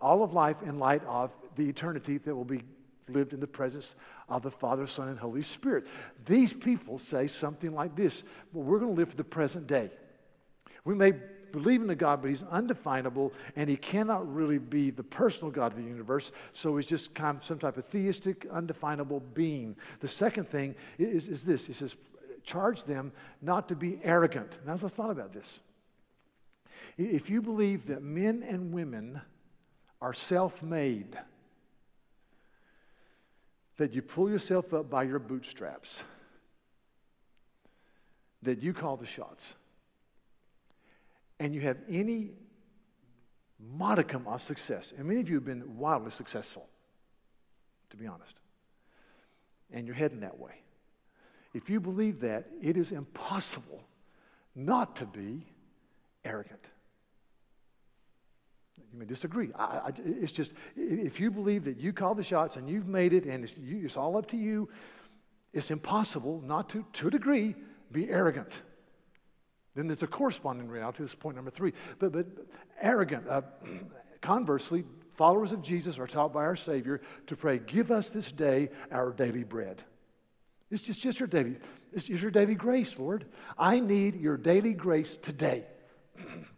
all 0.00 0.22
of 0.22 0.32
life 0.32 0.62
in 0.62 0.78
light 0.78 1.02
of 1.06 1.32
the 1.54 1.68
eternity 1.68 2.18
that 2.18 2.34
will 2.34 2.44
be 2.44 2.62
lived 3.08 3.32
in 3.32 3.40
the 3.40 3.46
presence 3.46 3.94
of 4.28 4.42
the 4.42 4.50
Father, 4.50 4.86
Son, 4.86 5.08
and 5.08 5.18
Holy 5.18 5.42
Spirit. 5.42 5.86
These 6.24 6.52
people 6.52 6.98
say 6.98 7.26
something 7.26 7.74
like 7.74 7.94
this 7.94 8.24
well, 8.52 8.64
We're 8.64 8.78
going 8.78 8.94
to 8.94 8.98
live 8.98 9.10
for 9.10 9.16
the 9.16 9.24
present 9.24 9.66
day. 9.66 9.90
We 10.84 10.94
may 10.94 11.12
believe 11.52 11.82
in 11.82 11.90
a 11.90 11.94
God, 11.94 12.20
but 12.20 12.28
he's 12.28 12.42
undefinable, 12.44 13.32
and 13.56 13.68
he 13.70 13.76
cannot 13.76 14.32
really 14.32 14.58
be 14.58 14.90
the 14.90 15.02
personal 15.02 15.50
God 15.50 15.72
of 15.72 15.78
the 15.78 15.84
universe, 15.84 16.32
so 16.52 16.76
he's 16.76 16.86
just 16.86 17.14
kind 17.14 17.38
of 17.38 17.44
some 17.44 17.58
type 17.58 17.76
of 17.76 17.86
theistic, 17.86 18.46
undefinable 18.50 19.20
being. 19.34 19.76
The 20.00 20.08
second 20.08 20.48
thing 20.48 20.74
is, 20.98 21.28
is 21.28 21.44
this 21.44 21.66
he 21.66 21.72
says, 21.72 21.96
charge 22.44 22.84
them 22.84 23.12
not 23.42 23.68
to 23.68 23.74
be 23.74 23.98
arrogant. 24.02 24.58
Now, 24.66 24.74
as 24.74 24.84
I 24.84 24.88
thought 24.88 25.10
about 25.10 25.32
this, 25.32 25.60
if 26.98 27.28
you 27.28 27.42
believe 27.42 27.86
that 27.86 28.02
men 28.02 28.44
and 28.46 28.72
women 28.72 29.20
are 30.00 30.12
self 30.12 30.62
made, 30.62 31.18
that 33.76 33.94
you 33.94 34.02
pull 34.02 34.30
yourself 34.30 34.72
up 34.72 34.88
by 34.88 35.02
your 35.02 35.18
bootstraps, 35.18 36.02
that 38.42 38.62
you 38.62 38.72
call 38.72 38.96
the 38.96 39.06
shots, 39.06 39.54
and 41.38 41.54
you 41.54 41.60
have 41.60 41.78
any 41.88 42.30
modicum 43.58 44.26
of 44.26 44.42
success, 44.42 44.92
and 44.96 45.06
many 45.06 45.20
of 45.20 45.28
you 45.28 45.36
have 45.36 45.44
been 45.44 45.76
wildly 45.76 46.10
successful, 46.10 46.68
to 47.90 47.96
be 47.96 48.06
honest, 48.06 48.36
and 49.72 49.86
you're 49.86 49.96
heading 49.96 50.20
that 50.20 50.38
way. 50.38 50.62
If 51.54 51.70
you 51.70 51.80
believe 51.80 52.20
that, 52.20 52.46
it 52.60 52.76
is 52.76 52.92
impossible 52.92 53.82
not 54.54 54.96
to 54.96 55.06
be 55.06 55.46
arrogant. 56.24 56.68
You 58.92 58.98
may 58.98 59.04
disagree. 59.04 59.50
I, 59.54 59.64
I, 59.64 59.92
it's 60.04 60.32
just, 60.32 60.52
if 60.76 61.20
you 61.20 61.30
believe 61.30 61.64
that 61.64 61.78
you 61.78 61.92
call 61.92 62.14
the 62.14 62.22
shots 62.22 62.56
and 62.56 62.68
you've 62.68 62.86
made 62.86 63.12
it 63.12 63.24
and 63.24 63.44
it's, 63.44 63.56
you, 63.56 63.84
it's 63.84 63.96
all 63.96 64.16
up 64.16 64.26
to 64.28 64.36
you, 64.36 64.68
it's 65.52 65.70
impossible 65.70 66.42
not 66.44 66.70
to, 66.70 66.84
to 66.94 67.08
a 67.08 67.10
degree, 67.10 67.54
be 67.90 68.08
arrogant. 68.10 68.62
Then 69.74 69.86
there's 69.86 70.02
a 70.02 70.06
corresponding 70.06 70.68
reality. 70.68 71.02
This 71.02 71.10
is 71.10 71.14
point 71.14 71.36
number 71.36 71.50
three. 71.50 71.72
But, 71.98 72.12
but 72.12 72.26
arrogant, 72.80 73.28
uh, 73.28 73.42
conversely, 74.20 74.84
followers 75.14 75.52
of 75.52 75.62
Jesus 75.62 75.98
are 75.98 76.06
taught 76.06 76.32
by 76.32 76.44
our 76.44 76.56
Savior 76.56 77.00
to 77.26 77.36
pray, 77.36 77.58
Give 77.58 77.90
us 77.90 78.08
this 78.08 78.32
day 78.32 78.70
our 78.90 79.12
daily 79.12 79.44
bread. 79.44 79.82
It's 80.70 80.82
just, 80.82 81.00
just 81.00 81.20
your 81.20 81.28
daily, 81.28 81.56
it's 81.92 82.08
your 82.08 82.30
daily 82.30 82.54
grace, 82.54 82.98
Lord. 82.98 83.26
I 83.56 83.80
need 83.80 84.16
your 84.16 84.36
daily 84.36 84.74
grace 84.74 85.16
today. 85.16 85.66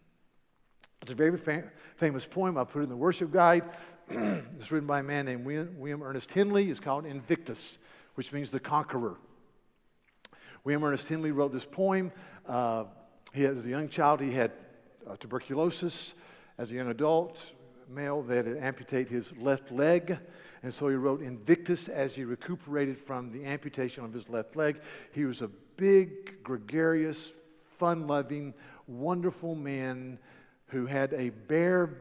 it's 1.08 1.14
a 1.14 1.16
very 1.16 1.38
fam- 1.38 1.70
famous 1.96 2.26
poem. 2.26 2.58
I 2.58 2.64
put 2.64 2.80
it 2.80 2.82
in 2.82 2.88
the 2.90 2.96
worship 2.96 3.32
guide. 3.32 3.64
it's 4.10 4.70
written 4.70 4.86
by 4.86 5.00
a 5.00 5.02
man 5.02 5.24
named 5.24 5.46
William, 5.46 6.02
Ernest 6.02 6.30
Henley. 6.30 6.70
It's 6.70 6.80
called 6.80 7.06
Invictus, 7.06 7.78
which 8.14 8.30
means 8.30 8.50
the 8.50 8.60
conqueror. 8.60 9.16
William 10.64 10.84
Ernest 10.84 11.08
Henley 11.08 11.30
wrote 11.30 11.50
this 11.50 11.64
poem. 11.64 12.12
Uh, 12.46 12.84
he, 13.32 13.46
as 13.46 13.64
a 13.64 13.70
young 13.70 13.88
child, 13.88 14.20
he 14.20 14.32
had 14.32 14.52
uh, 15.08 15.16
tuberculosis. 15.16 16.12
As 16.58 16.72
a 16.72 16.74
young 16.74 16.88
adult, 16.88 17.54
male, 17.88 18.20
they 18.20 18.36
had 18.36 18.44
to 18.44 18.62
amputate 18.62 19.08
his 19.08 19.34
left 19.38 19.72
leg. 19.72 20.18
And 20.62 20.74
so 20.74 20.88
he 20.88 20.94
wrote 20.96 21.22
Invictus 21.22 21.88
as 21.88 22.14
he 22.14 22.24
recuperated 22.24 22.98
from 22.98 23.32
the 23.32 23.46
amputation 23.46 24.04
of 24.04 24.12
his 24.12 24.28
left 24.28 24.56
leg. 24.56 24.82
He 25.12 25.24
was 25.24 25.40
a 25.40 25.48
big, 25.78 26.42
gregarious, 26.42 27.32
fun 27.78 28.06
loving, 28.06 28.52
wonderful 28.86 29.54
man 29.54 30.18
who 30.68 30.86
had 30.86 31.12
a 31.14 31.30
bare 31.30 31.98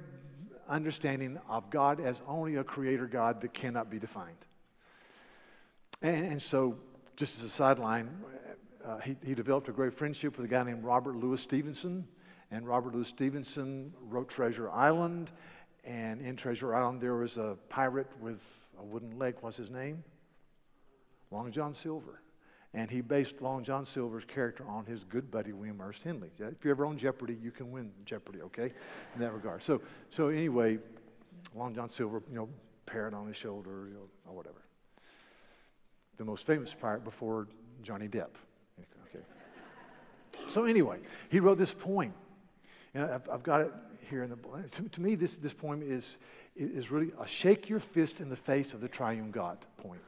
understanding 0.69 1.39
of 1.49 1.69
God 1.69 1.99
as 1.99 2.21
only 2.27 2.55
a 2.55 2.63
creator 2.63 3.07
God 3.07 3.41
that 3.41 3.53
cannot 3.53 3.89
be 3.89 3.99
defined. 3.99 4.37
And, 6.01 6.33
and 6.33 6.41
so, 6.41 6.77
just 7.15 7.39
as 7.39 7.45
a 7.45 7.49
sideline, 7.49 8.09
uh, 8.85 8.99
he, 8.99 9.15
he 9.25 9.33
developed 9.33 9.69
a 9.69 9.71
great 9.71 9.93
friendship 9.93 10.37
with 10.37 10.45
a 10.45 10.49
guy 10.49 10.63
named 10.63 10.83
Robert 10.83 11.15
Louis 11.15 11.41
Stevenson. 11.41 12.07
And 12.51 12.65
Robert 12.65 12.93
Louis 12.93 13.07
Stevenson 13.07 13.93
wrote 14.01 14.29
Treasure 14.29 14.69
Island. 14.69 15.31
And 15.83 16.21
in 16.21 16.35
Treasure 16.35 16.75
Island, 16.75 17.01
there 17.01 17.15
was 17.15 17.37
a 17.37 17.57
pirate 17.69 18.07
with 18.19 18.41
a 18.79 18.83
wooden 18.83 19.17
leg. 19.17 19.35
What's 19.41 19.57
his 19.57 19.71
name? 19.71 20.03
Long 21.31 21.51
John 21.51 21.73
Silver. 21.73 22.21
And 22.73 22.91
he 22.91 23.01
based 23.01 23.41
Long 23.41 23.63
John 23.63 23.85
Silver's 23.85 24.25
character 24.25 24.65
on 24.67 24.85
his 24.85 25.03
good 25.03 25.31
buddy 25.31 25.53
William 25.53 25.81
Ernest 25.81 26.03
Henley. 26.03 26.29
If 26.37 26.63
you're 26.63 26.71
ever 26.71 26.85
on 26.85 26.97
Jeopardy, 26.97 27.37
you 27.41 27.51
can 27.51 27.71
win 27.71 27.91
Jeopardy, 28.05 28.41
okay? 28.41 28.73
In 29.15 29.21
that 29.21 29.33
regard. 29.33 29.63
So, 29.63 29.81
so 30.09 30.27
anyway, 30.27 30.77
Long 31.55 31.73
John 31.73 31.89
Silver, 31.89 32.21
you 32.29 32.35
know, 32.35 32.49
parrot 32.85 33.13
on 33.13 33.27
his 33.27 33.35
shoulder, 33.35 33.87
you 33.87 33.93
know, 33.93 34.09
or 34.27 34.35
whatever. 34.35 34.61
The 36.17 36.25
most 36.25 36.45
famous 36.45 36.73
pirate 36.73 37.03
before 37.03 37.47
Johnny 37.83 38.07
Depp. 38.07 38.31
Okay. 39.09 39.23
so, 40.47 40.65
anyway, 40.65 40.99
he 41.29 41.39
wrote 41.39 41.57
this 41.57 41.73
poem. 41.73 42.13
And 42.93 43.03
I've, 43.03 43.29
I've 43.29 43.43
got 43.43 43.61
it 43.61 43.71
here 44.09 44.23
in 44.23 44.29
the 44.29 44.37
to, 44.71 44.89
to, 44.89 45.01
me 45.01 45.15
this, 45.15 45.35
this 45.35 45.53
poem 45.53 45.81
is, 45.83 46.17
is 46.55 46.91
really 46.91 47.11
a 47.19 47.27
shake 47.27 47.69
your 47.69 47.79
fist 47.79 48.21
in 48.21 48.29
the 48.29 48.35
face 48.35 48.73
of 48.73 48.81
the 48.81 48.87
triune 48.87 49.31
God 49.31 49.57
poem. 49.77 49.99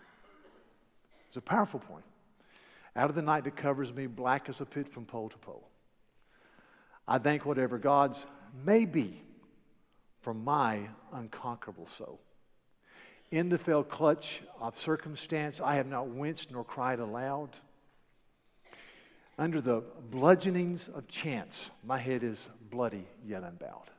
It's 1.28 1.38
a 1.38 1.42
powerful 1.42 1.80
poem. 1.80 2.01
Out 2.96 3.10
of 3.10 3.15
the 3.15 3.22
night 3.22 3.43
that 3.43 3.55
covers 3.55 3.93
me, 3.93 4.08
black 4.08 4.50
as 4.50 4.62
a 4.62 4.65
pit 4.65 4.89
from 4.89 5.05
pole 5.05 5.29
to 5.29 5.38
pole. 5.38 5.67
I 7.08 7.17
thank 7.17 7.46
whatever 7.46 7.77
God's 7.77 8.25
may 8.65 8.86
be 8.86 9.22
for 10.22 10.34
my 10.34 10.89
unconquerable 11.13 11.88
soul. 11.88 12.19
In 13.31 13.50
the 13.50 13.58
fell 13.58 13.84
clutch 13.84 14.41
of 14.60 14.77
circumstance, 14.77 15.62
I 15.62 15.75
have 15.75 15.88
not 15.88 16.08
winced 16.08 16.51
nor 16.51 16.63
cried 16.63 17.00
aloud. 17.00 17.50
Under 19.38 19.62
the 19.62 19.84
bludgeonings 20.12 20.89
of 20.89 21.08
chance, 21.08 21.72
my 21.84 21.98
head 21.98 22.24
is 22.24 22.50
bloody 22.69 23.08
yet 23.25 23.43
unbowed. 23.43 23.89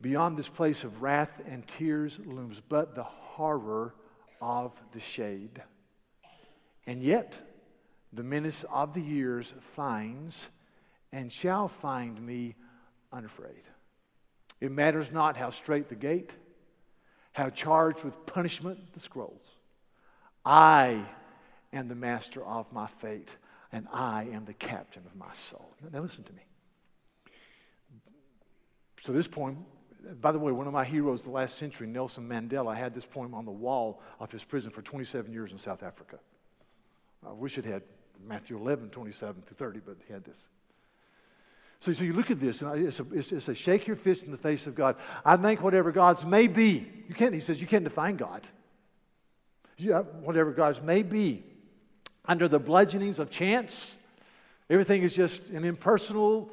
Beyond 0.00 0.36
this 0.36 0.48
place 0.48 0.84
of 0.84 1.02
wrath 1.02 1.40
and 1.48 1.66
tears 1.66 2.20
looms 2.24 2.60
but 2.60 2.94
the 2.94 3.02
horror 3.02 3.94
of 4.40 4.80
the 4.92 5.00
shade. 5.00 5.60
And 6.88 7.02
yet, 7.02 7.38
the 8.14 8.22
menace 8.22 8.64
of 8.72 8.94
the 8.94 9.02
years 9.02 9.52
finds 9.60 10.48
and 11.12 11.30
shall 11.30 11.68
find 11.68 12.18
me 12.18 12.54
unafraid. 13.12 13.62
It 14.62 14.72
matters 14.72 15.12
not 15.12 15.36
how 15.36 15.50
straight 15.50 15.90
the 15.90 15.94
gate, 15.94 16.34
how 17.32 17.50
charged 17.50 18.04
with 18.04 18.24
punishment 18.24 18.94
the 18.94 19.00
scrolls. 19.00 19.46
I 20.46 21.04
am 21.74 21.88
the 21.88 21.94
master 21.94 22.42
of 22.42 22.72
my 22.72 22.86
fate, 22.86 23.36
and 23.70 23.86
I 23.92 24.28
am 24.32 24.46
the 24.46 24.54
captain 24.54 25.02
of 25.04 25.14
my 25.14 25.34
soul. 25.34 25.74
Now, 25.92 26.00
listen 26.00 26.24
to 26.24 26.32
me. 26.32 26.42
So, 29.00 29.12
this 29.12 29.28
poem, 29.28 29.66
by 30.22 30.32
the 30.32 30.38
way, 30.38 30.52
one 30.52 30.66
of 30.66 30.72
my 30.72 30.86
heroes 30.86 31.20
the 31.20 31.30
last 31.30 31.58
century, 31.58 31.86
Nelson 31.86 32.26
Mandela, 32.26 32.74
had 32.74 32.94
this 32.94 33.04
poem 33.04 33.34
on 33.34 33.44
the 33.44 33.50
wall 33.50 34.00
of 34.18 34.32
his 34.32 34.42
prison 34.42 34.70
for 34.70 34.80
27 34.80 35.30
years 35.30 35.52
in 35.52 35.58
South 35.58 35.82
Africa. 35.82 36.18
I 37.26 37.32
wish 37.32 37.58
it 37.58 37.64
had 37.64 37.82
Matthew 38.26 38.56
11, 38.56 38.90
27 38.90 39.42
to 39.42 39.54
30, 39.54 39.80
but 39.80 39.96
he 40.06 40.12
had 40.12 40.24
this. 40.24 40.48
So, 41.80 41.92
so 41.92 42.02
you 42.02 42.12
look 42.12 42.30
at 42.30 42.40
this, 42.40 42.62
and 42.62 42.86
it's 42.86 42.98
a, 42.98 43.06
it's, 43.12 43.30
it's 43.30 43.48
a 43.48 43.54
shake 43.54 43.86
your 43.86 43.96
fist 43.96 44.24
in 44.24 44.32
the 44.32 44.36
face 44.36 44.66
of 44.66 44.74
God. 44.74 44.96
I 45.24 45.36
think 45.36 45.62
whatever 45.62 45.92
God's 45.92 46.24
may 46.24 46.48
be, 46.48 46.86
you 47.08 47.14
can't, 47.14 47.32
he 47.32 47.40
says, 47.40 47.60
you 47.60 47.66
can't 47.66 47.84
define 47.84 48.16
God. 48.16 48.46
Yeah, 49.76 50.00
whatever 50.00 50.50
God's 50.50 50.82
may 50.82 51.02
be, 51.02 51.44
under 52.24 52.48
the 52.48 52.58
bludgeonings 52.58 53.20
of 53.20 53.30
chance. 53.30 53.96
Everything 54.68 55.02
is 55.02 55.14
just 55.14 55.50
an 55.50 55.64
impersonal 55.64 56.50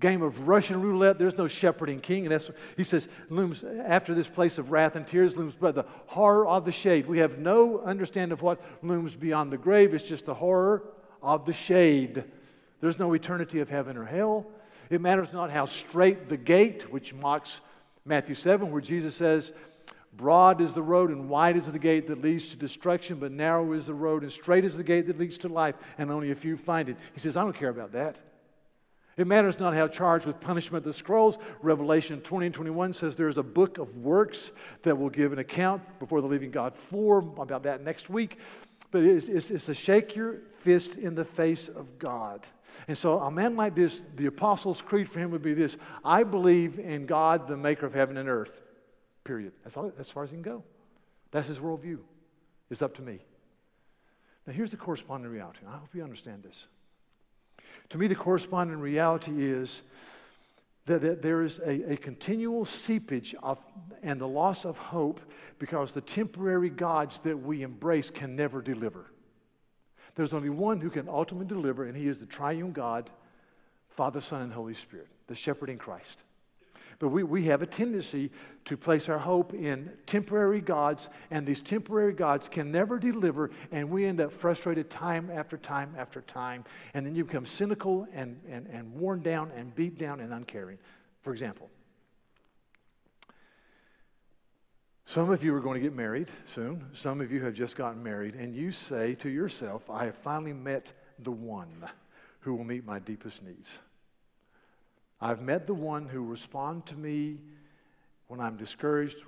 game 0.00 0.22
of 0.22 0.48
Russian 0.48 0.80
roulette. 0.80 1.18
There's 1.18 1.36
no 1.36 1.48
shepherding 1.48 2.00
king. 2.00 2.24
And 2.24 2.32
that's, 2.32 2.50
he 2.76 2.84
says, 2.84 3.08
looms 3.28 3.64
after 3.64 4.14
this 4.14 4.28
place 4.28 4.58
of 4.58 4.70
wrath 4.70 4.96
and 4.96 5.06
tears 5.06 5.36
looms 5.36 5.56
but 5.58 5.74
the 5.74 5.84
horror 6.06 6.46
of 6.46 6.64
the 6.64 6.72
shade. 6.72 7.06
We 7.06 7.18
have 7.18 7.38
no 7.38 7.80
understanding 7.80 8.32
of 8.32 8.42
what 8.42 8.60
looms 8.82 9.14
beyond 9.14 9.52
the 9.52 9.58
grave. 9.58 9.94
It's 9.94 10.08
just 10.08 10.26
the 10.26 10.34
horror 10.34 10.84
of 11.22 11.44
the 11.44 11.52
shade. 11.52 12.24
There's 12.80 12.98
no 12.98 13.12
eternity 13.12 13.60
of 13.60 13.68
heaven 13.68 13.96
or 13.96 14.04
hell. 14.04 14.46
It 14.90 15.00
matters 15.00 15.32
not 15.32 15.50
how 15.50 15.66
straight 15.66 16.28
the 16.28 16.36
gate, 16.36 16.90
which 16.92 17.12
mocks 17.12 17.60
Matthew 18.04 18.34
7, 18.34 18.70
where 18.70 18.80
Jesus 18.80 19.14
says, 19.14 19.52
Broad 20.16 20.60
is 20.60 20.74
the 20.74 20.82
road 20.82 21.10
and 21.10 21.28
wide 21.28 21.56
is 21.56 21.70
the 21.70 21.78
gate 21.78 22.06
that 22.08 22.22
leads 22.22 22.48
to 22.48 22.56
destruction, 22.56 23.18
but 23.18 23.30
narrow 23.30 23.72
is 23.72 23.86
the 23.86 23.94
road 23.94 24.22
and 24.22 24.32
straight 24.32 24.64
is 24.64 24.76
the 24.76 24.82
gate 24.82 25.06
that 25.06 25.18
leads 25.18 25.38
to 25.38 25.48
life, 25.48 25.76
and 25.98 26.10
only 26.10 26.30
a 26.30 26.34
few 26.34 26.56
find 26.56 26.88
it. 26.88 26.96
He 27.12 27.20
says, 27.20 27.36
I 27.36 27.42
don't 27.42 27.54
care 27.54 27.68
about 27.68 27.92
that. 27.92 28.20
It 29.18 29.26
matters 29.26 29.58
not 29.58 29.74
how 29.74 29.88
charged 29.88 30.26
with 30.26 30.38
punishment 30.38 30.84
the 30.84 30.92
scrolls. 30.92 31.38
Revelation 31.60 32.20
20 32.20 32.46
and 32.46 32.54
21 32.54 32.92
says 32.92 33.16
there 33.16 33.28
is 33.28 33.36
a 33.36 33.42
book 33.42 33.76
of 33.78 33.94
works 33.98 34.52
that 34.82 34.96
will 34.96 35.10
give 35.10 35.32
an 35.32 35.40
account 35.40 35.82
before 35.98 36.20
the 36.20 36.28
living 36.28 36.52
God 36.52 36.72
for. 36.72 37.18
About 37.18 37.64
that 37.64 37.82
next 37.82 38.08
week. 38.08 38.38
But 38.92 39.02
it's, 39.02 39.26
it's, 39.28 39.50
it's 39.50 39.66
to 39.66 39.74
shake 39.74 40.14
your 40.14 40.36
fist 40.56 40.96
in 40.96 41.16
the 41.16 41.24
face 41.24 41.68
of 41.68 41.98
God. 41.98 42.46
And 42.86 42.96
so, 42.96 43.18
a 43.18 43.30
man 43.30 43.56
like 43.56 43.74
this, 43.74 44.04
the 44.14 44.26
Apostles' 44.26 44.80
Creed 44.80 45.08
for 45.08 45.18
him 45.18 45.32
would 45.32 45.42
be 45.42 45.52
this 45.52 45.76
I 46.04 46.22
believe 46.22 46.78
in 46.78 47.04
God, 47.04 47.48
the 47.48 47.56
maker 47.56 47.86
of 47.86 47.94
heaven 47.94 48.16
and 48.18 48.28
earth. 48.28 48.62
Period. 49.24 49.52
That's 49.64 49.76
all, 49.76 49.92
as 49.98 50.08
far 50.08 50.22
as 50.22 50.30
he 50.30 50.36
can 50.36 50.42
go. 50.42 50.62
That's 51.32 51.48
his 51.48 51.58
worldview. 51.58 51.98
It's 52.70 52.82
up 52.82 52.94
to 52.94 53.02
me. 53.02 53.18
Now, 54.46 54.52
here's 54.52 54.70
the 54.70 54.76
corresponding 54.76 55.30
reality. 55.30 55.60
I 55.68 55.76
hope 55.76 55.88
you 55.92 56.04
understand 56.04 56.44
this. 56.44 56.68
To 57.90 57.98
me, 57.98 58.06
the 58.06 58.14
corresponding 58.14 58.78
reality 58.78 59.32
is 59.36 59.82
that, 60.86 61.00
that 61.02 61.22
there 61.22 61.42
is 61.42 61.58
a, 61.60 61.92
a 61.92 61.96
continual 61.96 62.64
seepage 62.64 63.34
of, 63.42 63.64
and 64.02 64.20
the 64.20 64.28
loss 64.28 64.64
of 64.64 64.78
hope 64.78 65.20
because 65.58 65.92
the 65.92 66.00
temporary 66.00 66.70
gods 66.70 67.20
that 67.20 67.36
we 67.36 67.62
embrace 67.62 68.10
can 68.10 68.36
never 68.36 68.60
deliver. 68.60 69.06
There's 70.14 70.34
only 70.34 70.50
one 70.50 70.80
who 70.80 70.90
can 70.90 71.08
ultimately 71.08 71.46
deliver, 71.46 71.84
and 71.84 71.96
he 71.96 72.08
is 72.08 72.18
the 72.18 72.26
triune 72.26 72.72
God, 72.72 73.10
Father, 73.88 74.20
Son, 74.20 74.42
and 74.42 74.52
Holy 74.52 74.74
Spirit, 74.74 75.08
the 75.28 75.34
shepherd 75.34 75.70
in 75.70 75.78
Christ. 75.78 76.24
But 76.98 77.08
we, 77.08 77.22
we 77.22 77.44
have 77.44 77.62
a 77.62 77.66
tendency 77.66 78.30
to 78.64 78.76
place 78.76 79.08
our 79.08 79.18
hope 79.18 79.54
in 79.54 79.92
temporary 80.06 80.60
gods, 80.60 81.10
and 81.30 81.46
these 81.46 81.62
temporary 81.62 82.12
gods 82.12 82.48
can 82.48 82.72
never 82.72 82.98
deliver, 82.98 83.50
and 83.70 83.88
we 83.88 84.04
end 84.04 84.20
up 84.20 84.32
frustrated 84.32 84.90
time 84.90 85.30
after 85.32 85.56
time 85.56 85.94
after 85.96 86.22
time. 86.22 86.64
And 86.94 87.06
then 87.06 87.14
you 87.14 87.24
become 87.24 87.46
cynical 87.46 88.06
and, 88.12 88.40
and, 88.48 88.66
and 88.66 88.92
worn 88.92 89.22
down 89.22 89.52
and 89.54 89.72
beat 89.74 89.96
down 89.96 90.18
and 90.18 90.32
uncaring. 90.32 90.78
For 91.22 91.32
example, 91.32 91.70
some 95.04 95.30
of 95.30 95.44
you 95.44 95.54
are 95.54 95.60
going 95.60 95.80
to 95.80 95.88
get 95.88 95.94
married 95.94 96.28
soon. 96.46 96.84
Some 96.92 97.20
of 97.20 97.30
you 97.30 97.44
have 97.44 97.54
just 97.54 97.76
gotten 97.76 98.02
married, 98.02 98.34
and 98.34 98.54
you 98.54 98.72
say 98.72 99.14
to 99.16 99.28
yourself, 99.28 99.88
I 99.88 100.04
have 100.06 100.16
finally 100.16 100.52
met 100.52 100.92
the 101.20 101.30
one 101.30 101.88
who 102.40 102.54
will 102.54 102.64
meet 102.64 102.84
my 102.84 102.98
deepest 102.98 103.44
needs. 103.44 103.78
I've 105.20 105.42
met 105.42 105.66
the 105.66 105.74
one 105.74 106.08
who 106.08 106.24
responds 106.24 106.90
to 106.90 106.96
me 106.96 107.38
when 108.28 108.40
I'm 108.40 108.56
discouraged 108.56 109.18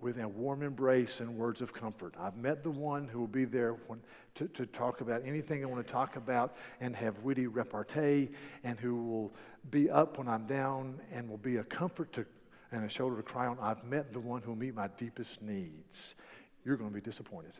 with 0.00 0.18
a 0.18 0.26
warm 0.26 0.62
embrace 0.62 1.20
and 1.20 1.36
words 1.36 1.62
of 1.62 1.72
comfort. 1.72 2.14
I've 2.18 2.36
met 2.36 2.62
the 2.64 2.70
one 2.70 3.06
who 3.06 3.20
will 3.20 3.28
be 3.28 3.44
there 3.44 3.74
when, 3.86 4.00
to, 4.34 4.48
to 4.48 4.66
talk 4.66 5.00
about 5.00 5.22
anything 5.24 5.62
I 5.62 5.66
want 5.66 5.86
to 5.86 5.92
talk 5.92 6.16
about 6.16 6.56
and 6.80 6.94
have 6.96 7.20
witty 7.20 7.46
repartee 7.46 8.30
and 8.64 8.78
who 8.80 8.96
will 8.96 9.32
be 9.70 9.88
up 9.88 10.18
when 10.18 10.26
I'm 10.26 10.44
down 10.46 11.00
and 11.12 11.28
will 11.30 11.38
be 11.38 11.56
a 11.56 11.64
comfort 11.64 12.12
to, 12.14 12.26
and 12.72 12.84
a 12.84 12.88
shoulder 12.88 13.16
to 13.16 13.22
cry 13.22 13.46
on. 13.46 13.58
I've 13.60 13.84
met 13.84 14.12
the 14.12 14.20
one 14.20 14.42
who 14.42 14.50
will 14.50 14.58
meet 14.58 14.74
my 14.74 14.88
deepest 14.96 15.40
needs. 15.40 16.16
You're 16.64 16.76
going 16.76 16.90
to 16.90 16.94
be 16.94 17.00
disappointed. 17.00 17.52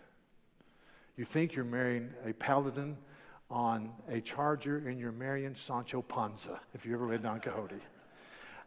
You 1.17 1.25
think 1.25 1.55
you're 1.55 1.65
marrying 1.65 2.11
a 2.27 2.33
paladin 2.33 2.97
on 3.53 3.91
a 4.09 4.21
charger 4.21 4.89
and 4.89 4.99
you're 4.99 5.13
marrying 5.13 5.55
Sancho 5.55 6.01
Panza, 6.03 6.59
if 6.75 6.87
you 6.87 6.95
ever 6.95 7.07
read 7.07 7.23
Don 7.23 7.39
Quixote. 7.39 7.77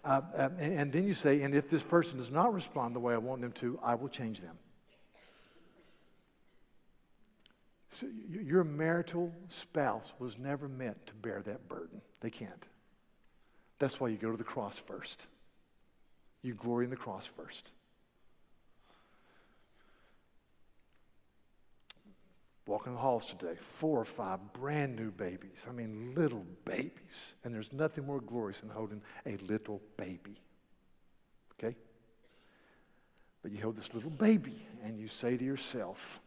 Uh, 0.05 0.21
uh, 0.37 0.49
and, 0.59 0.73
and 0.73 0.91
then 0.91 1.03
you 1.03 1.15
say, 1.15 1.41
and 1.41 1.55
if 1.55 1.67
this 1.67 1.81
person 1.81 2.17
does 2.17 2.29
not 2.29 2.53
respond 2.53 2.95
the 2.95 2.99
way 2.99 3.15
I 3.15 3.17
want 3.17 3.41
them 3.41 3.51
to, 3.53 3.79
I 3.81 3.95
will 3.95 4.07
change 4.07 4.39
them. 4.39 4.55
So 7.89 8.07
your 8.29 8.63
marital 8.63 9.33
spouse 9.47 10.13
was 10.19 10.37
never 10.37 10.67
meant 10.67 11.07
to 11.07 11.13
bear 11.15 11.41
that 11.41 11.67
burden. 11.67 12.01
They 12.21 12.29
can't. 12.29 12.67
That's 13.79 13.99
why 13.99 14.09
you 14.09 14.17
go 14.17 14.31
to 14.31 14.37
the 14.37 14.43
cross 14.43 14.77
first. 14.77 15.27
You 16.43 16.53
glory 16.53 16.85
in 16.85 16.91
the 16.91 16.95
cross 16.95 17.25
first. 17.25 17.71
Walking 22.67 22.93
the 22.93 22.99
halls 22.99 23.25
today, 23.25 23.55
four 23.59 23.99
or 23.99 24.05
five 24.05 24.39
brand 24.53 24.95
new 24.95 25.11
babies. 25.11 25.65
I 25.69 25.71
mean, 25.71 26.13
little 26.15 26.45
babies. 26.65 27.35
And 27.43 27.53
there's 27.53 27.71
nothing 27.71 28.05
more 28.05 28.19
glorious 28.19 28.61
than 28.61 28.69
holding 28.69 29.01
a 29.25 29.37
little 29.37 29.81
baby. 29.97 30.41
Okay? 31.53 31.75
But 33.43 33.51
you 33.51 33.61
hold 33.61 33.75
this 33.75 33.93
little 33.93 34.09
baby 34.09 34.65
and 34.83 34.99
you 34.99 35.07
say 35.07 35.37
to 35.37 35.43
yourself, 35.43 36.19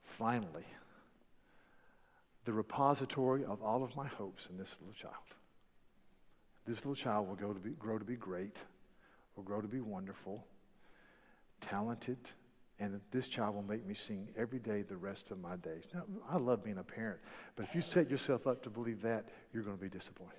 finally, 0.00 0.64
the 2.44 2.52
repository 2.52 3.44
of 3.44 3.60
all 3.60 3.82
of 3.82 3.96
my 3.96 4.06
hopes 4.06 4.48
in 4.48 4.56
this 4.56 4.76
little 4.80 4.94
child. 4.94 5.14
This 6.64 6.78
little 6.78 6.94
child 6.94 7.28
will 7.28 7.34
go 7.34 7.52
to 7.52 7.58
be, 7.58 7.70
grow 7.70 7.98
to 7.98 8.04
be 8.04 8.14
great, 8.14 8.62
will 9.34 9.42
grow 9.42 9.60
to 9.60 9.68
be 9.68 9.80
wonderful, 9.80 10.46
talented, 11.60 12.18
and 12.78 13.00
this 13.10 13.28
child 13.28 13.54
will 13.54 13.62
make 13.62 13.86
me 13.86 13.94
sing 13.94 14.28
every 14.36 14.58
day 14.58 14.82
the 14.82 14.96
rest 14.96 15.30
of 15.30 15.40
my 15.40 15.56
days. 15.56 15.84
Now, 15.94 16.02
I 16.30 16.36
love 16.36 16.62
being 16.62 16.78
a 16.78 16.84
parent, 16.84 17.18
but 17.54 17.64
if 17.64 17.74
you 17.74 17.80
set 17.80 18.10
yourself 18.10 18.46
up 18.46 18.62
to 18.64 18.70
believe 18.70 19.00
that, 19.02 19.26
you're 19.52 19.62
going 19.62 19.76
to 19.76 19.82
be 19.82 19.88
disappointed. 19.88 20.34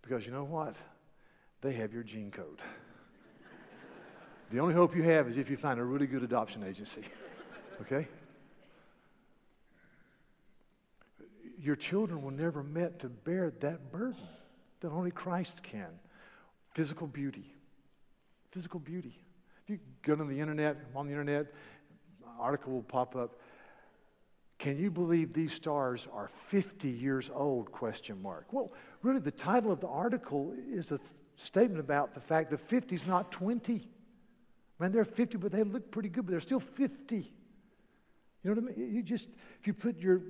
Because 0.00 0.24
you 0.24 0.32
know 0.32 0.44
what? 0.44 0.76
They 1.60 1.72
have 1.74 1.92
your 1.92 2.02
gene 2.02 2.30
code. 2.30 2.60
the 4.50 4.58
only 4.58 4.74
hope 4.74 4.96
you 4.96 5.02
have 5.02 5.28
is 5.28 5.36
if 5.36 5.50
you 5.50 5.56
find 5.56 5.78
a 5.78 5.84
really 5.84 6.06
good 6.06 6.22
adoption 6.22 6.64
agency. 6.64 7.02
Okay? 7.80 8.06
Your 11.60 11.74
children 11.74 12.22
were 12.22 12.30
never 12.30 12.62
meant 12.62 13.00
to 13.00 13.08
bear 13.08 13.50
that 13.50 13.90
burden 13.90 14.28
that 14.78 14.92
only 14.92 15.10
Christ 15.10 15.64
can. 15.64 15.88
Physical 16.72 17.08
beauty. 17.08 17.52
Physical 18.52 18.78
beauty. 18.78 19.18
You 19.66 19.78
go 20.02 20.14
to 20.14 20.24
the 20.24 20.40
internet, 20.40 20.76
on 20.94 21.06
the 21.06 21.12
internet, 21.12 21.46
article 22.38 22.72
will 22.72 22.82
pop 22.82 23.16
up. 23.16 23.40
Can 24.58 24.78
you 24.78 24.90
believe 24.90 25.32
these 25.32 25.52
stars 25.52 26.06
are 26.12 26.28
50 26.28 26.88
years 26.88 27.30
old? 27.34 27.72
Question 27.72 28.20
mark. 28.22 28.52
Well, 28.52 28.72
really, 29.02 29.20
the 29.20 29.30
title 29.30 29.72
of 29.72 29.80
the 29.80 29.88
article 29.88 30.54
is 30.70 30.92
a 30.92 31.00
statement 31.36 31.80
about 31.80 32.14
the 32.14 32.20
fact 32.20 32.50
that 32.50 32.60
50 32.60 32.94
is 32.94 33.06
not 33.06 33.32
20. 33.32 33.88
Man, 34.78 34.92
they're 34.92 35.04
50, 35.04 35.38
but 35.38 35.52
they 35.52 35.62
look 35.62 35.90
pretty 35.90 36.08
good, 36.08 36.26
but 36.26 36.32
they're 36.32 36.40
still 36.40 36.60
50. 36.60 37.16
You 37.16 37.24
know 38.44 38.60
what 38.60 38.74
I 38.74 38.76
mean? 38.76 38.94
You 38.94 39.02
just, 39.02 39.30
if 39.60 39.66
you 39.66 39.72
put 39.72 39.98
your, 39.98 40.22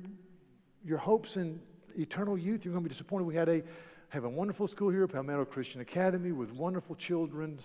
your 0.84 0.98
hopes 0.98 1.36
in 1.36 1.60
eternal 1.96 2.38
youth, 2.38 2.64
you're 2.64 2.72
going 2.72 2.84
to 2.84 2.88
be 2.88 2.92
disappointed. 2.92 3.24
We 3.24 3.34
had 3.34 3.48
a, 3.48 3.62
have 4.08 4.24
a 4.24 4.28
wonderful 4.28 4.68
school 4.68 4.90
here, 4.90 5.06
Palmetto 5.06 5.44
Christian 5.44 5.80
Academy, 5.80 6.32
with 6.32 6.52
wonderful 6.52 6.94
children, 6.94 7.58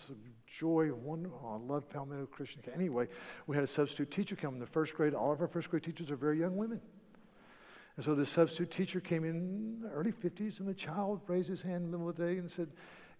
joy. 0.57 0.87
One, 0.87 1.31
oh, 1.43 1.53
I 1.53 1.71
love 1.71 1.89
Palmetto 1.89 2.25
Christian. 2.25 2.61
Anyway, 2.73 3.07
we 3.47 3.55
had 3.55 3.63
a 3.63 3.67
substitute 3.67 4.11
teacher 4.11 4.35
come 4.35 4.53
in 4.55 4.59
the 4.59 4.65
first 4.65 4.93
grade. 4.93 5.13
All 5.13 5.31
of 5.31 5.41
our 5.41 5.47
first 5.47 5.69
grade 5.69 5.83
teachers 5.83 6.11
are 6.11 6.15
very 6.15 6.39
young 6.39 6.57
women. 6.57 6.81
And 7.95 8.05
so 8.05 8.15
the 8.15 8.25
substitute 8.25 8.71
teacher 8.71 8.99
came 8.99 9.25
in 9.25 9.83
early 9.93 10.11
50s, 10.11 10.59
and 10.59 10.67
the 10.67 10.73
child 10.73 11.21
raised 11.27 11.49
his 11.49 11.61
hand 11.61 11.83
in 11.83 11.91
the 11.91 11.97
middle 11.97 12.09
of 12.09 12.15
the 12.15 12.25
day 12.25 12.37
and 12.37 12.49
said, 12.49 12.69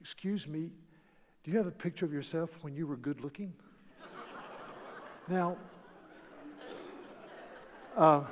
Excuse 0.01 0.47
me, 0.47 0.69
do 1.43 1.51
you 1.51 1.57
have 1.57 1.67
a 1.67 1.71
picture 1.71 2.05
of 2.05 2.13
yourself 2.13 2.57
when 2.61 2.73
you 2.73 2.87
were 2.87 2.95
good 2.95 3.19
looking? 3.21 3.53
now, 5.27 5.57
uh, 7.97 8.23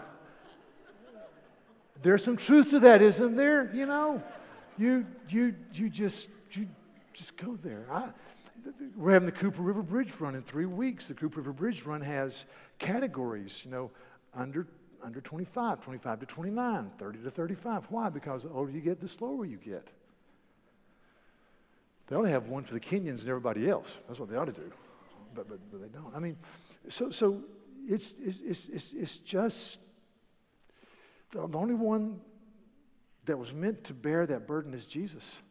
there's 2.02 2.24
some 2.24 2.38
truth 2.38 2.70
to 2.70 2.80
that, 2.80 3.02
isn't 3.02 3.36
there? 3.36 3.70
You 3.74 3.86
know, 3.86 4.24
you, 4.78 5.06
you, 5.28 5.56
you 5.74 5.90
just, 5.90 6.30
you 6.52 6.68
just 7.12 7.36
go 7.36 7.58
there. 7.58 7.86
I, 7.92 8.10
we're 8.96 9.14
having 9.14 9.28
the 9.28 9.32
Cooper 9.32 9.62
River 9.62 9.84
Bridge 9.84 10.14
Run 10.20 10.36
in 10.36 10.42
three 10.42 10.66
weeks. 10.66 11.08
The 11.08 11.14
Cooper 11.14 11.40
River 11.40 11.54
Bridge 11.54 11.86
Run 11.86 12.02
has 12.02 12.46
categories, 12.80 13.62
you 13.64 13.72
know, 13.72 13.92
under, 14.34 14.68
under 15.04 15.22
25, 15.22 15.82
25 15.82 16.20
to 16.22 16.26
29, 16.26 16.92
30 16.98 17.20
to 17.20 17.32
35. 17.32 17.86
Why? 17.90 18.10
Because 18.10 18.44
the 18.44 18.50
older 18.50 18.72
you 18.72 18.82
get, 18.82 19.00
the 19.00 19.08
slower 19.08 19.46
you 19.46 19.58
get. 19.58 19.92
They 22.08 22.16
only 22.16 22.32
have 22.32 22.48
one 22.48 22.64
for 22.64 22.74
the 22.74 22.80
Kenyans 22.80 23.20
and 23.20 23.28
everybody 23.28 23.70
else. 23.70 23.98
That's 24.08 24.20
what 24.20 24.30
they 24.30 24.38
ought 24.38 24.46
to 24.46 24.54
do. 24.54 24.72
But, 25.36 25.50
but, 25.50 25.60
but 25.72 25.82
they 25.82 25.90
don't. 25.90 26.16
I 26.16 26.20
mean, 26.20 26.38
so, 26.90 27.10
so 27.10 27.44
it's, 27.88 28.14
it's, 28.24 28.68
it's, 28.70 28.94
it's 28.94 29.18
just 29.18 29.80
the 31.32 31.42
only 31.42 31.76
one 31.76 32.22
that 33.26 33.38
was 33.38 33.54
meant 33.54 33.84
to 33.84 33.94
bear 33.94 34.26
that 34.26 34.48
burden 34.48 34.74
is 34.74 34.86
Jesus. 34.86 35.42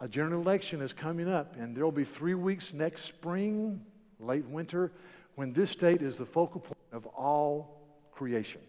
A 0.00 0.08
general 0.08 0.42
election 0.42 0.82
is 0.82 0.92
coming 0.92 1.28
up, 1.28 1.56
and 1.56 1.74
there 1.74 1.84
will 1.84 1.92
be 1.92 2.04
three 2.04 2.34
weeks 2.34 2.74
next 2.74 3.02
spring, 3.02 3.80
late 4.20 4.46
winter, 4.46 4.92
when 5.36 5.52
this 5.52 5.70
state 5.70 6.02
is 6.02 6.16
the 6.16 6.26
focal 6.26 6.60
point 6.60 6.76
of 6.92 7.06
all 7.06 7.80
creation. 8.12 8.60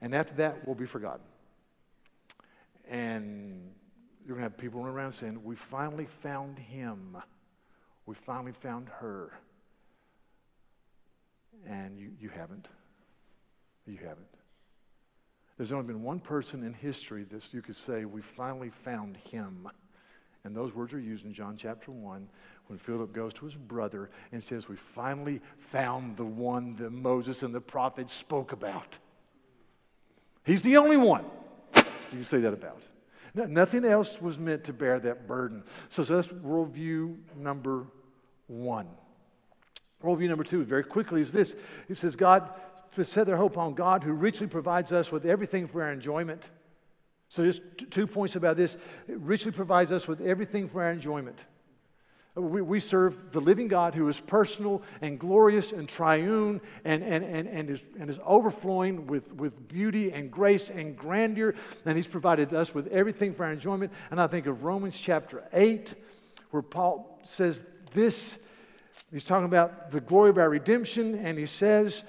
And 0.00 0.14
after 0.14 0.34
that, 0.34 0.66
we'll 0.66 0.74
be 0.74 0.86
forgotten. 0.86 1.24
And 2.88 3.70
you're 4.24 4.36
going 4.36 4.48
to 4.48 4.50
have 4.50 4.58
people 4.58 4.80
running 4.80 4.96
around 4.96 5.12
saying, 5.12 5.42
We 5.44 5.54
finally 5.54 6.06
found 6.06 6.58
him. 6.58 7.16
We 8.06 8.14
finally 8.14 8.52
found 8.52 8.88
her. 9.00 9.32
And 11.66 11.98
you, 11.98 12.10
you 12.20 12.28
haven't. 12.28 12.68
You 13.86 13.98
haven't. 13.98 14.26
There's 15.56 15.72
only 15.72 15.86
been 15.86 16.02
one 16.02 16.20
person 16.20 16.64
in 16.64 16.74
history 16.74 17.24
that 17.24 17.54
you 17.54 17.62
could 17.62 17.76
say, 17.76 18.04
We 18.04 18.20
finally 18.20 18.70
found 18.70 19.16
him. 19.16 19.68
And 20.46 20.54
those 20.54 20.74
words 20.74 20.94
are 20.94 21.00
used 21.00 21.26
in 21.26 21.32
John 21.32 21.56
chapter 21.56 21.90
1 21.90 22.28
when 22.68 22.78
Philip 22.78 23.12
goes 23.12 23.34
to 23.34 23.44
his 23.44 23.56
brother 23.56 24.10
and 24.30 24.40
says, 24.40 24.68
We 24.68 24.76
finally 24.76 25.40
found 25.58 26.16
the 26.16 26.24
one 26.24 26.76
that 26.76 26.92
Moses 26.92 27.42
and 27.42 27.52
the 27.52 27.60
prophets 27.60 28.12
spoke 28.12 28.52
about. 28.52 28.98
He's 30.44 30.62
the 30.62 30.76
only 30.76 30.96
one 30.96 31.24
you 31.74 31.82
can 32.12 32.24
say 32.24 32.38
that 32.38 32.52
about. 32.52 32.80
No, 33.34 33.44
nothing 33.44 33.84
else 33.84 34.22
was 34.22 34.38
meant 34.38 34.62
to 34.64 34.72
bear 34.72 35.00
that 35.00 35.26
burden. 35.26 35.64
So, 35.88 36.04
so 36.04 36.14
that's 36.14 36.28
worldview 36.28 37.16
number 37.36 37.88
one. 38.46 38.86
Worldview 40.02 40.28
number 40.28 40.44
two, 40.44 40.62
very 40.62 40.84
quickly, 40.84 41.20
is 41.20 41.32
this 41.32 41.56
it 41.88 41.98
says, 41.98 42.14
God 42.14 42.48
to 42.94 43.04
set 43.04 43.26
their 43.26 43.36
hope 43.36 43.58
on 43.58 43.74
God 43.74 44.04
who 44.04 44.12
richly 44.12 44.46
provides 44.46 44.92
us 44.92 45.10
with 45.10 45.26
everything 45.26 45.66
for 45.66 45.82
our 45.82 45.92
enjoyment. 45.92 46.48
So, 47.28 47.44
just 47.44 47.62
t- 47.76 47.86
two 47.86 48.06
points 48.06 48.36
about 48.36 48.56
this. 48.56 48.76
It 49.08 49.18
richly 49.18 49.52
provides 49.52 49.90
us 49.90 50.06
with 50.06 50.20
everything 50.20 50.68
for 50.68 50.82
our 50.82 50.90
enjoyment. 50.90 51.38
Uh, 52.36 52.42
we, 52.42 52.62
we 52.62 52.80
serve 52.80 53.32
the 53.32 53.40
living 53.40 53.68
God 53.68 53.94
who 53.94 54.08
is 54.08 54.20
personal 54.20 54.82
and 55.00 55.18
glorious 55.18 55.72
and 55.72 55.88
triune 55.88 56.60
and, 56.84 57.02
and, 57.02 57.24
and, 57.24 57.48
and, 57.48 57.70
is, 57.70 57.84
and 57.98 58.08
is 58.08 58.20
overflowing 58.24 59.06
with, 59.06 59.32
with 59.34 59.68
beauty 59.68 60.12
and 60.12 60.30
grace 60.30 60.70
and 60.70 60.96
grandeur. 60.96 61.54
And 61.84 61.96
He's 61.96 62.06
provided 62.06 62.54
us 62.54 62.74
with 62.74 62.86
everything 62.88 63.34
for 63.34 63.44
our 63.44 63.52
enjoyment. 63.52 63.92
And 64.10 64.20
I 64.20 64.26
think 64.26 64.46
of 64.46 64.64
Romans 64.64 64.98
chapter 64.98 65.44
8, 65.52 65.94
where 66.50 66.62
Paul 66.62 67.18
says 67.24 67.64
this. 67.92 68.38
He's 69.12 69.24
talking 69.24 69.46
about 69.46 69.90
the 69.90 70.00
glory 70.00 70.30
of 70.30 70.38
our 70.38 70.50
redemption, 70.50 71.14
and 71.16 71.38
he 71.38 71.46
says, 71.46 72.02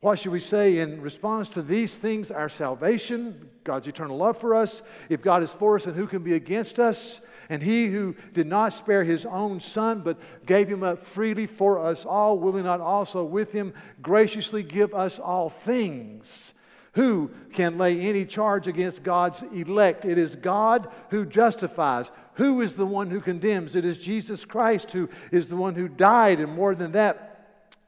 what 0.00 0.18
should 0.18 0.32
we 0.32 0.38
say 0.38 0.78
in 0.78 1.00
response 1.02 1.50
to 1.50 1.62
these 1.62 1.94
things? 1.94 2.30
Our 2.30 2.48
salvation, 2.48 3.50
God's 3.64 3.86
eternal 3.86 4.16
love 4.16 4.38
for 4.38 4.54
us. 4.54 4.82
If 5.10 5.20
God 5.20 5.42
is 5.42 5.52
for 5.52 5.76
us, 5.76 5.84
then 5.84 5.94
who 5.94 6.06
can 6.06 6.22
be 6.22 6.34
against 6.34 6.80
us? 6.80 7.20
And 7.50 7.62
he 7.62 7.88
who 7.88 8.14
did 8.32 8.46
not 8.46 8.72
spare 8.72 9.04
his 9.04 9.26
own 9.26 9.60
son, 9.60 10.00
but 10.02 10.18
gave 10.46 10.68
him 10.68 10.82
up 10.82 11.02
freely 11.02 11.46
for 11.46 11.78
us 11.78 12.06
all, 12.06 12.38
will 12.38 12.56
he 12.56 12.62
not 12.62 12.80
also 12.80 13.24
with 13.24 13.52
him 13.52 13.74
graciously 14.00 14.62
give 14.62 14.94
us 14.94 15.18
all 15.18 15.50
things? 15.50 16.54
Who 16.92 17.30
can 17.52 17.76
lay 17.76 18.00
any 18.00 18.24
charge 18.24 18.68
against 18.68 19.02
God's 19.02 19.42
elect? 19.42 20.04
It 20.04 20.16
is 20.16 20.34
God 20.34 20.88
who 21.10 21.26
justifies. 21.26 22.10
Who 22.34 22.62
is 22.62 22.74
the 22.74 22.86
one 22.86 23.10
who 23.10 23.20
condemns? 23.20 23.76
It 23.76 23.84
is 23.84 23.98
Jesus 23.98 24.44
Christ 24.44 24.92
who 24.92 25.08
is 25.30 25.48
the 25.48 25.56
one 25.56 25.74
who 25.74 25.88
died, 25.88 26.40
and 26.40 26.54
more 26.54 26.74
than 26.74 26.92
that, 26.92 27.29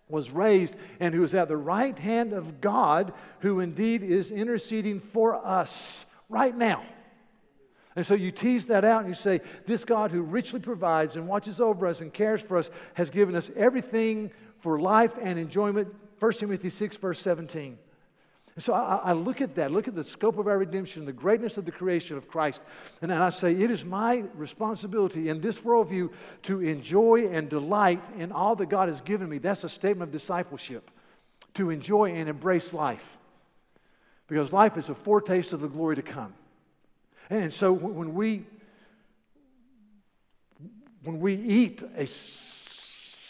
was 0.09 0.31
raised 0.31 0.77
and 1.01 1.15
who 1.15 1.23
is 1.23 1.35
at 1.35 1.49
the 1.49 1.57
right 1.57 1.99
hand 1.99 2.33
of 2.33 2.61
God, 2.61 3.12
who 3.41 3.61
indeed 3.61 4.03
is 4.03 4.31
interceding 4.31 5.01
for 5.01 5.35
us 5.45 6.05
right 6.29 6.57
now. 6.57 6.83
And 7.95 8.07
so 8.07 8.15
you 8.15 8.31
tease 8.31 8.67
that 8.69 8.85
out 8.85 9.01
and 9.01 9.09
you 9.09 9.15
say, 9.15 9.41
This 9.67 9.85
God 9.85 10.11
who 10.11 10.23
richly 10.23 10.61
provides 10.61 11.17
and 11.17 11.29
watches 11.29 11.61
over 11.61 11.87
us 11.87 12.01
and 12.01 12.12
cares 12.12 12.41
for 12.41 12.57
us 12.57 12.71
has 12.95 13.11
given 13.11 13.35
us 13.35 13.51
everything 13.55 14.31
for 14.61 14.81
life 14.81 15.19
and 15.21 15.38
enjoyment. 15.38 15.95
1 16.19 16.33
Timothy 16.35 16.71
6, 16.71 16.97
verse 16.97 17.21
17. 17.21 17.79
So 18.59 18.75
I, 18.75 18.97
I, 18.97 19.12
look 19.15 19.41
at 19.41 19.55
that, 19.55 19.71
look 19.71 19.88
at 19.88 19.95
the 19.95 20.05
scope 20.05 20.37
of 20.37 20.47
our 20.47 20.59
redemption, 20.59 21.07
the 21.07 21.12
greatness 21.12 21.57
of 21.57 21.65
the 21.65 21.73
creation 21.73 22.19
of 22.19 22.29
Christ, 22.29 22.61
and, 23.01 23.11
and 23.11 23.23
I 23.23 23.31
say, 23.31 23.55
it 23.55 23.71
is 23.71 23.83
my 23.85 24.25
responsibility 24.35 25.31
in 25.31 25.41
this 25.41 25.61
worldview 25.61 26.12
to 26.43 26.61
enjoy 26.61 27.29
and 27.29 27.49
delight 27.49 28.05
in 28.19 28.31
all 28.31 28.55
that 28.57 28.67
God 28.67 28.88
has 28.88 29.01
given 29.01 29.29
me. 29.29 29.38
That's 29.38 29.65
a 29.65 29.71
statement 29.71 30.11
of 30.11 30.12
discipleship, 30.12 30.91
to 31.55 31.71
enjoy 31.71 32.12
and 32.12 32.29
embrace 32.29 32.75
life. 32.75 33.17
Because 34.27 34.53
life 34.53 34.77
is 34.77 34.91
a 34.91 34.95
foretaste 34.95 35.55
of 35.55 35.62
the 35.62 35.69
glory 35.69 35.97
to 35.97 36.03
come. 36.03 36.35
And 37.31 37.51
so 37.51 37.73
when 37.73 38.15
we 38.15 38.45
when 41.05 41.19
we 41.21 41.35
eat 41.35 41.83
a 41.97 42.07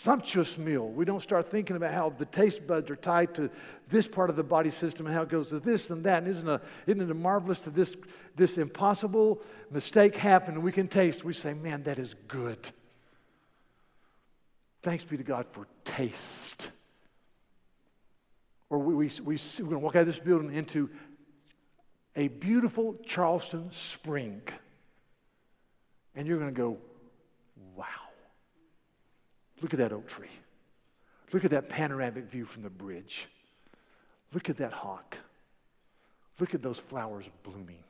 sumptuous 0.02 0.58
meal. 0.58 0.88
We 0.88 1.04
don't 1.04 1.22
start 1.22 1.48
thinking 1.48 1.76
about 1.76 1.94
how 1.94 2.10
the 2.10 2.24
taste 2.24 2.66
buds 2.66 2.90
are 2.90 2.96
tied 2.96 3.34
to 3.36 3.48
this 3.88 4.08
part 4.08 4.30
of 4.30 4.36
the 4.36 4.42
body 4.42 4.70
system 4.70 5.06
and 5.06 5.14
how 5.14 5.22
it 5.22 5.28
goes 5.28 5.50
to 5.50 5.60
this 5.60 5.90
and 5.90 6.02
that. 6.04 6.24
And 6.24 6.28
isn't, 6.28 6.48
a, 6.48 6.60
isn't 6.88 7.08
it 7.10 7.14
marvelous 7.14 7.60
that 7.60 7.74
this, 7.74 7.96
this 8.34 8.58
impossible 8.58 9.40
mistake 9.70 10.16
happened 10.16 10.56
and 10.56 10.64
we 10.64 10.72
can 10.72 10.88
taste? 10.88 11.24
We 11.24 11.32
say, 11.32 11.54
man, 11.54 11.84
that 11.84 12.00
is 12.00 12.14
good. 12.26 12.58
Thanks 14.82 15.04
be 15.04 15.16
to 15.16 15.22
God 15.22 15.46
for 15.46 15.68
taste. 15.84 16.70
Or 18.70 18.80
we, 18.80 18.94
we, 18.94 19.10
we, 19.24 19.36
we're 19.60 19.64
going 19.64 19.70
to 19.70 19.78
walk 19.78 19.94
out 19.94 20.00
of 20.00 20.06
this 20.06 20.18
building 20.18 20.52
into 20.52 20.90
a 22.16 22.26
beautiful 22.26 22.96
Charleston 23.06 23.70
spring. 23.70 24.42
And 26.16 26.26
you're 26.26 26.38
going 26.38 26.52
to 26.52 26.60
go, 26.60 26.78
wow. 27.76 27.86
Look 29.62 29.72
at 29.72 29.78
that 29.78 29.92
oak 29.92 30.08
tree. 30.08 30.28
Look 31.32 31.44
at 31.44 31.52
that 31.52 31.68
panoramic 31.68 32.24
view 32.24 32.44
from 32.44 32.62
the 32.62 32.70
bridge. 32.70 33.28
Look 34.34 34.50
at 34.50 34.58
that 34.58 34.72
hawk. 34.72 35.16
Look 36.38 36.54
at 36.54 36.62
those 36.62 36.78
flowers 36.78 37.30
blooming. 37.42 37.82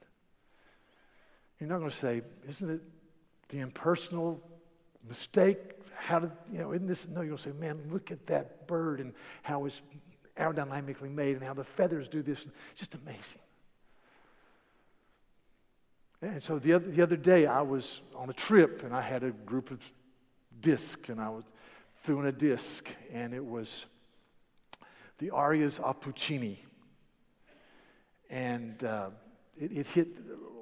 You're 1.58 1.68
not 1.68 1.78
going 1.78 1.90
to 1.90 1.96
say, 1.96 2.22
isn't 2.48 2.70
it 2.70 2.80
the 3.48 3.60
impersonal 3.60 4.40
mistake? 5.08 5.58
How 5.96 6.18
did, 6.18 6.32
you 6.52 6.58
know, 6.58 6.72
isn't 6.72 6.86
this? 6.86 7.08
No, 7.08 7.20
you're 7.20 7.28
going 7.28 7.36
to 7.36 7.42
say, 7.42 7.52
man, 7.52 7.80
look 7.90 8.10
at 8.10 8.26
that 8.26 8.66
bird 8.66 9.00
and 9.00 9.14
how 9.42 9.64
it's 9.64 9.80
aerodynamically 10.36 11.10
made 11.10 11.36
and 11.36 11.44
how 11.44 11.54
the 11.54 11.64
feathers 11.64 12.08
do 12.08 12.22
this. 12.22 12.46
It's 12.72 12.80
just 12.80 12.94
amazing. 12.96 13.40
And 16.20 16.42
so 16.42 16.58
the 16.58 16.72
other, 16.74 16.86
the 16.88 17.02
other 17.02 17.16
day, 17.16 17.46
I 17.46 17.62
was 17.62 18.00
on 18.14 18.30
a 18.30 18.32
trip 18.32 18.82
and 18.84 18.94
I 18.94 19.00
had 19.00 19.22
a 19.22 19.30
group 19.30 19.70
of 19.70 19.80
discs 20.60 21.08
and 21.08 21.20
I 21.20 21.28
was 21.28 21.44
threw 22.02 22.20
in 22.20 22.26
a 22.26 22.32
disc, 22.32 22.88
and 23.12 23.32
it 23.32 23.44
was 23.44 23.86
the 25.18 25.30
arias 25.30 25.78
of 25.78 26.00
Puccini. 26.00 26.58
And 28.28 28.82
uh, 28.82 29.10
it, 29.60 29.72
it, 29.72 29.86
hit 29.86 30.08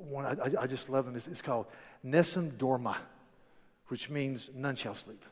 one 0.08 0.26
I, 0.26 0.62
I 0.62 0.66
just 0.66 0.90
love 0.90 1.08
it. 1.08 1.16
It's, 1.16 1.26
it's 1.26 1.42
called 1.42 1.66
Nessun 2.02 2.52
Dorma, 2.58 2.96
which 3.88 4.10
means 4.10 4.50
none 4.54 4.76
shall 4.76 4.94
sleep. 4.94 5.24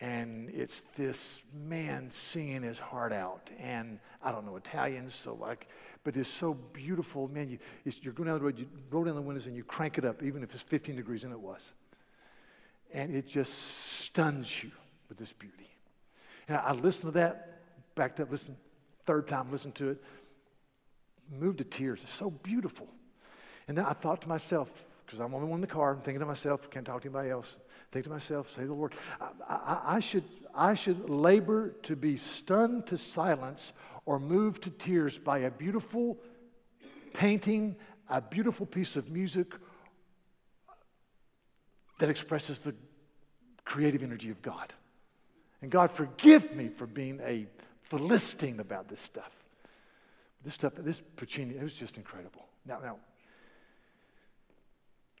And 0.00 0.50
it's 0.50 0.82
this 0.96 1.42
man 1.54 2.10
singing 2.10 2.62
his 2.62 2.78
heart 2.78 3.12
out. 3.12 3.50
And 3.58 3.98
I 4.22 4.32
don't 4.32 4.44
know 4.44 4.56
Italian, 4.56 5.10
so 5.10 5.34
like, 5.34 5.68
but 6.04 6.16
it's 6.16 6.28
so 6.28 6.54
beautiful. 6.54 7.28
Man, 7.28 7.48
you, 7.48 7.58
you're 8.02 8.12
going 8.12 8.26
down 8.26 8.38
the 8.38 8.44
road, 8.44 8.58
you 8.58 8.68
roll 8.90 9.04
down 9.04 9.14
the 9.14 9.22
windows 9.22 9.46
and 9.46 9.56
you 9.56 9.64
crank 9.64 9.98
it 9.98 10.04
up, 10.04 10.22
even 10.22 10.42
if 10.42 10.52
it's 10.54 10.62
15 10.62 10.96
degrees, 10.96 11.24
and 11.24 11.32
it 11.32 11.40
was. 11.40 11.72
And 12.92 13.14
it 13.14 13.26
just 13.26 13.54
stuns 13.54 14.62
you 14.62 14.70
with 15.12 15.18
this 15.18 15.34
beauty. 15.34 15.68
And 16.48 16.56
I, 16.56 16.72
listened 16.72 17.12
to 17.12 17.18
that, 17.18 17.60
backed 17.94 18.18
up, 18.18 18.30
listened, 18.30 18.56
third 19.04 19.28
time, 19.28 19.50
listened 19.52 19.74
to 19.74 19.90
it, 19.90 20.02
moved 21.38 21.58
to 21.58 21.64
tears. 21.64 22.00
It's 22.02 22.10
so 22.10 22.30
beautiful. 22.30 22.88
And 23.68 23.76
then 23.76 23.84
I 23.84 23.92
thought 23.92 24.22
to 24.22 24.28
myself, 24.28 24.86
because 25.04 25.20
I'm 25.20 25.32
the 25.32 25.36
only 25.36 25.48
one 25.50 25.58
in 25.58 25.60
the 25.60 25.66
car, 25.66 25.92
I'm 25.92 26.00
thinking 26.00 26.20
to 26.20 26.26
myself, 26.26 26.70
can't 26.70 26.86
talk 26.86 27.02
to 27.02 27.08
anybody 27.08 27.28
else. 27.28 27.58
Think 27.90 28.04
to 28.04 28.10
myself, 28.10 28.50
say 28.50 28.64
the 28.64 28.72
Lord, 28.72 28.94
I, 29.20 29.26
I, 29.54 29.80
I, 29.96 30.00
should, 30.00 30.24
I 30.54 30.72
should 30.72 31.10
labor 31.10 31.74
to 31.82 31.94
be 31.94 32.16
stunned 32.16 32.86
to 32.86 32.96
silence 32.96 33.74
or 34.06 34.18
moved 34.18 34.62
to 34.62 34.70
tears 34.70 35.18
by 35.18 35.40
a 35.40 35.50
beautiful 35.50 36.16
painting, 37.12 37.76
a 38.08 38.22
beautiful 38.22 38.64
piece 38.64 38.96
of 38.96 39.10
music 39.10 39.48
that 41.98 42.08
expresses 42.08 42.60
the 42.60 42.74
creative 43.66 44.02
energy 44.02 44.30
of 44.30 44.40
God. 44.40 44.72
And 45.62 45.70
God, 45.70 45.90
forgive 45.90 46.54
me 46.54 46.68
for 46.68 46.86
being 46.86 47.20
a 47.24 47.46
Philistine 47.82 48.60
about 48.60 48.88
this 48.88 49.00
stuff. 49.00 49.32
This 50.44 50.54
stuff, 50.54 50.72
this 50.76 51.00
Puccini, 51.16 51.54
it 51.54 51.62
was 51.62 51.74
just 51.74 51.96
incredible. 51.96 52.46
Now, 52.66 52.80
now, 52.82 52.96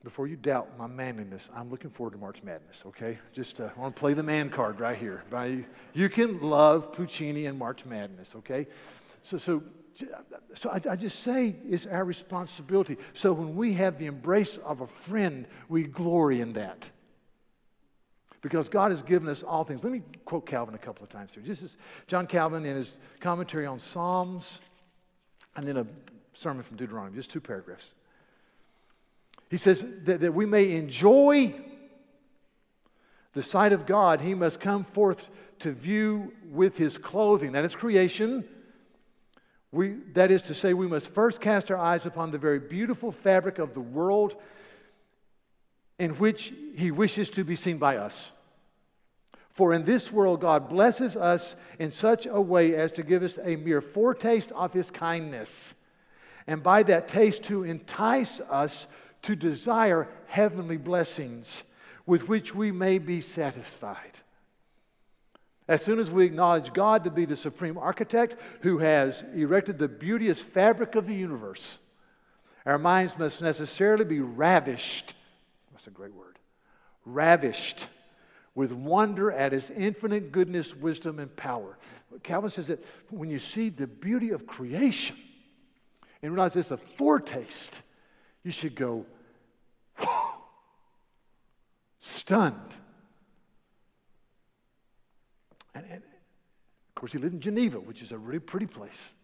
before 0.02 0.26
you 0.26 0.34
doubt 0.34 0.76
my 0.76 0.88
manliness, 0.88 1.48
I'm 1.54 1.70
looking 1.70 1.90
forward 1.90 2.10
to 2.12 2.18
March 2.18 2.42
Madness, 2.42 2.82
okay? 2.86 3.18
Just 3.32 3.60
uh, 3.60 3.68
I 3.76 3.80
want 3.80 3.94
to 3.94 4.00
play 4.00 4.14
the 4.14 4.22
man 4.24 4.50
card 4.50 4.80
right 4.80 4.98
here. 4.98 5.22
By, 5.30 5.64
you 5.94 6.08
can 6.08 6.40
love 6.40 6.92
Puccini 6.92 7.46
and 7.46 7.56
March 7.56 7.86
Madness, 7.86 8.34
okay? 8.34 8.66
So, 9.20 9.38
so, 9.38 9.62
so 10.54 10.70
I, 10.70 10.80
I 10.90 10.96
just 10.96 11.20
say 11.20 11.54
it's 11.68 11.86
our 11.86 12.04
responsibility. 12.04 12.96
So 13.12 13.32
when 13.32 13.54
we 13.54 13.74
have 13.74 13.96
the 13.96 14.06
embrace 14.06 14.56
of 14.56 14.80
a 14.80 14.88
friend, 14.88 15.46
we 15.68 15.84
glory 15.84 16.40
in 16.40 16.52
that 16.54 16.90
because 18.42 18.68
God 18.68 18.90
has 18.90 19.02
given 19.02 19.28
us 19.28 19.42
all 19.42 19.64
things. 19.64 19.82
Let 19.82 19.92
me 19.92 20.02
quote 20.24 20.44
Calvin 20.44 20.74
a 20.74 20.78
couple 20.78 21.04
of 21.04 21.08
times 21.08 21.32
here. 21.34 21.42
This 21.46 21.62
is 21.62 21.78
John 22.08 22.26
Calvin 22.26 22.66
in 22.66 22.76
his 22.76 22.98
commentary 23.20 23.66
on 23.66 23.78
Psalms 23.78 24.60
and 25.56 25.66
then 25.66 25.76
a 25.78 25.86
sermon 26.34 26.62
from 26.62 26.76
Deuteronomy, 26.76 27.16
just 27.16 27.30
two 27.30 27.40
paragraphs. 27.40 27.94
He 29.48 29.56
says 29.56 29.84
that, 30.04 30.20
that 30.20 30.34
we 30.34 30.44
may 30.44 30.72
enjoy 30.72 31.54
the 33.34 33.42
sight 33.42 33.72
of 33.72 33.86
God, 33.86 34.20
he 34.20 34.34
must 34.34 34.60
come 34.60 34.84
forth 34.84 35.30
to 35.60 35.72
view 35.72 36.32
with 36.50 36.76
his 36.76 36.98
clothing. 36.98 37.52
That 37.52 37.64
is 37.64 37.74
creation. 37.74 38.44
We, 39.70 39.96
that 40.12 40.30
is 40.30 40.42
to 40.42 40.54
say, 40.54 40.74
we 40.74 40.86
must 40.86 41.14
first 41.14 41.40
cast 41.40 41.70
our 41.70 41.78
eyes 41.78 42.04
upon 42.04 42.30
the 42.30 42.38
very 42.38 42.58
beautiful 42.58 43.10
fabric 43.10 43.58
of 43.58 43.72
the 43.72 43.80
world 43.80 44.36
in 45.98 46.10
which 46.12 46.52
he 46.74 46.90
wishes 46.90 47.30
to 47.30 47.44
be 47.44 47.56
seen 47.56 47.78
by 47.78 47.96
us. 47.96 48.32
For 49.50 49.74
in 49.74 49.84
this 49.84 50.10
world, 50.10 50.40
God 50.40 50.68
blesses 50.68 51.16
us 51.16 51.56
in 51.78 51.90
such 51.90 52.26
a 52.26 52.40
way 52.40 52.74
as 52.74 52.92
to 52.92 53.02
give 53.02 53.22
us 53.22 53.38
a 53.42 53.56
mere 53.56 53.82
foretaste 53.82 54.50
of 54.52 54.72
his 54.72 54.90
kindness, 54.90 55.74
and 56.46 56.62
by 56.62 56.82
that 56.84 57.08
taste 57.08 57.44
to 57.44 57.64
entice 57.64 58.40
us 58.40 58.86
to 59.22 59.36
desire 59.36 60.08
heavenly 60.26 60.78
blessings 60.78 61.62
with 62.06 62.28
which 62.28 62.54
we 62.54 62.72
may 62.72 62.98
be 62.98 63.20
satisfied. 63.20 64.20
As 65.68 65.84
soon 65.84 65.98
as 65.98 66.10
we 66.10 66.24
acknowledge 66.24 66.72
God 66.72 67.04
to 67.04 67.10
be 67.10 67.24
the 67.24 67.36
supreme 67.36 67.78
architect 67.78 68.36
who 68.62 68.78
has 68.78 69.24
erected 69.34 69.78
the 69.78 69.88
beauteous 69.88 70.40
fabric 70.40 70.96
of 70.96 71.06
the 71.06 71.14
universe, 71.14 71.78
our 72.66 72.78
minds 72.78 73.16
must 73.18 73.42
necessarily 73.42 74.04
be 74.04 74.20
ravished 74.20 75.14
that's 75.82 75.88
a 75.88 75.90
great 75.90 76.14
word. 76.14 76.38
ravished 77.04 77.88
with 78.54 78.70
wonder 78.70 79.32
at 79.32 79.50
his 79.50 79.68
infinite 79.72 80.30
goodness, 80.30 80.76
wisdom, 80.76 81.18
and 81.18 81.34
power. 81.34 81.76
Calvin 82.22 82.50
says 82.50 82.68
that 82.68 82.84
when 83.10 83.28
you 83.28 83.40
see 83.40 83.68
the 83.68 83.88
beauty 83.88 84.30
of 84.30 84.46
creation 84.46 85.16
and 86.22 86.32
realize 86.32 86.54
it's 86.54 86.70
a 86.70 86.76
foretaste, 86.76 87.82
you 88.44 88.52
should 88.52 88.76
go, 88.76 89.06
stunned. 91.98 92.76
And, 95.74 95.84
and, 95.90 96.02
of 96.04 96.94
course, 96.94 97.10
he 97.10 97.18
lived 97.18 97.34
in 97.34 97.40
Geneva, 97.40 97.80
which 97.80 98.02
is 98.02 98.12
a 98.12 98.18
really 98.18 98.38
pretty 98.38 98.66
place. 98.66 99.14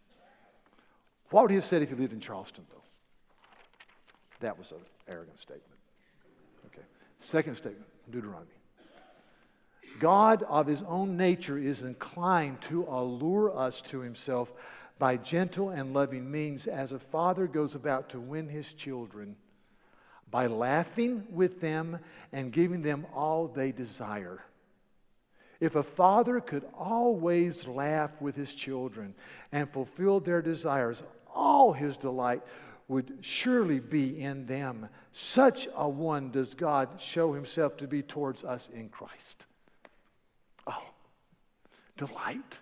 What 1.30 1.42
would 1.42 1.50
he 1.52 1.56
have 1.56 1.64
said 1.64 1.82
if 1.82 1.90
he 1.90 1.94
lived 1.94 2.14
in 2.14 2.18
Charleston, 2.20 2.64
though? 2.68 2.82
That 4.40 4.58
was 4.58 4.72
an 4.72 4.78
arrogant 5.06 5.38
statement. 5.38 5.77
Second 7.18 7.56
statement, 7.56 7.86
Deuteronomy. 8.10 8.46
God 9.98 10.44
of 10.44 10.66
his 10.66 10.82
own 10.82 11.16
nature 11.16 11.58
is 11.58 11.82
inclined 11.82 12.60
to 12.62 12.84
allure 12.84 13.56
us 13.56 13.80
to 13.82 14.00
himself 14.00 14.52
by 14.98 15.16
gentle 15.16 15.70
and 15.70 15.94
loving 15.94 16.30
means 16.30 16.66
as 16.66 16.92
a 16.92 16.98
father 16.98 17.46
goes 17.46 17.74
about 17.74 18.10
to 18.10 18.20
win 18.20 18.48
his 18.48 18.72
children 18.72 19.36
by 20.30 20.46
laughing 20.46 21.24
with 21.30 21.60
them 21.60 21.98
and 22.32 22.52
giving 22.52 22.82
them 22.82 23.06
all 23.14 23.48
they 23.48 23.72
desire. 23.72 24.42
If 25.60 25.74
a 25.74 25.82
father 25.82 26.40
could 26.40 26.64
always 26.74 27.66
laugh 27.66 28.20
with 28.20 28.36
his 28.36 28.54
children 28.54 29.14
and 29.50 29.68
fulfill 29.68 30.20
their 30.20 30.42
desires, 30.42 31.02
all 31.34 31.72
his 31.72 31.96
delight 31.96 32.42
would 32.86 33.18
surely 33.20 33.80
be 33.80 34.20
in 34.20 34.46
them. 34.46 34.88
Such 35.20 35.66
a 35.74 35.88
one 35.88 36.30
does 36.30 36.54
God 36.54 37.00
show 37.00 37.32
himself 37.32 37.76
to 37.78 37.88
be 37.88 38.02
towards 38.02 38.44
us 38.44 38.68
in 38.72 38.88
Christ. 38.88 39.46
Oh, 40.64 40.86
delight. 41.96 42.60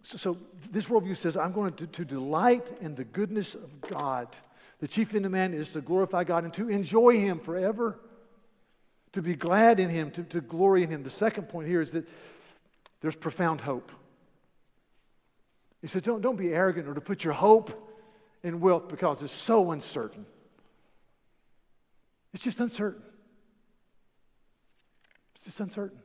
So, 0.00 0.16
so 0.16 0.38
this 0.70 0.86
worldview 0.86 1.14
says, 1.14 1.36
I'm 1.36 1.52
going 1.52 1.74
to, 1.74 1.86
to 1.86 2.04
delight 2.06 2.72
in 2.80 2.94
the 2.94 3.04
goodness 3.04 3.54
of 3.54 3.78
God. 3.82 4.28
The 4.80 4.88
chief 4.88 5.14
end 5.14 5.26
of 5.26 5.32
man 5.32 5.52
is 5.52 5.74
to 5.74 5.82
glorify 5.82 6.24
God 6.24 6.44
and 6.44 6.54
to 6.54 6.70
enjoy 6.70 7.18
Him 7.18 7.40
forever, 7.40 7.98
to 9.12 9.20
be 9.20 9.34
glad 9.34 9.80
in 9.80 9.90
Him, 9.90 10.10
to, 10.12 10.22
to 10.22 10.40
glory 10.40 10.82
in 10.82 10.88
Him. 10.88 11.02
The 11.02 11.10
second 11.10 11.50
point 11.50 11.68
here 11.68 11.82
is 11.82 11.90
that 11.90 12.08
there's 13.02 13.16
profound 13.16 13.60
hope. 13.60 13.92
He 15.82 15.88
says, 15.88 16.00
don't, 16.00 16.22
don't 16.22 16.36
be 16.36 16.54
arrogant 16.54 16.88
or 16.88 16.94
to 16.94 17.02
put 17.02 17.22
your 17.22 17.34
hope 17.34 17.92
in 18.42 18.60
wealth 18.60 18.88
because 18.88 19.22
it's 19.22 19.30
so 19.30 19.72
uncertain. 19.72 20.24
It's 22.36 22.44
just 22.44 22.60
uncertain. 22.60 23.00
It's 25.34 25.46
just 25.46 25.58
uncertain. 25.58 25.98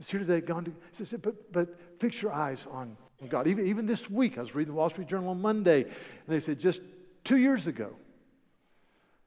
It's 0.00 0.10
here 0.10 0.20
today, 0.20 0.40
gone 0.40 0.64
to, 0.64 1.18
but, 1.18 1.52
but 1.52 1.78
fix 2.00 2.22
your 2.22 2.32
eyes 2.32 2.66
on, 2.70 2.96
on 3.20 3.28
God. 3.28 3.46
Even, 3.46 3.66
even 3.66 3.84
this 3.84 4.08
week, 4.08 4.38
I 4.38 4.40
was 4.40 4.54
reading 4.54 4.72
the 4.72 4.78
Wall 4.78 4.88
Street 4.88 5.08
Journal 5.08 5.28
on 5.28 5.42
Monday, 5.42 5.82
and 5.82 5.92
they 6.26 6.40
said 6.40 6.58
just 6.58 6.80
two 7.24 7.36
years 7.36 7.66
ago, 7.66 7.94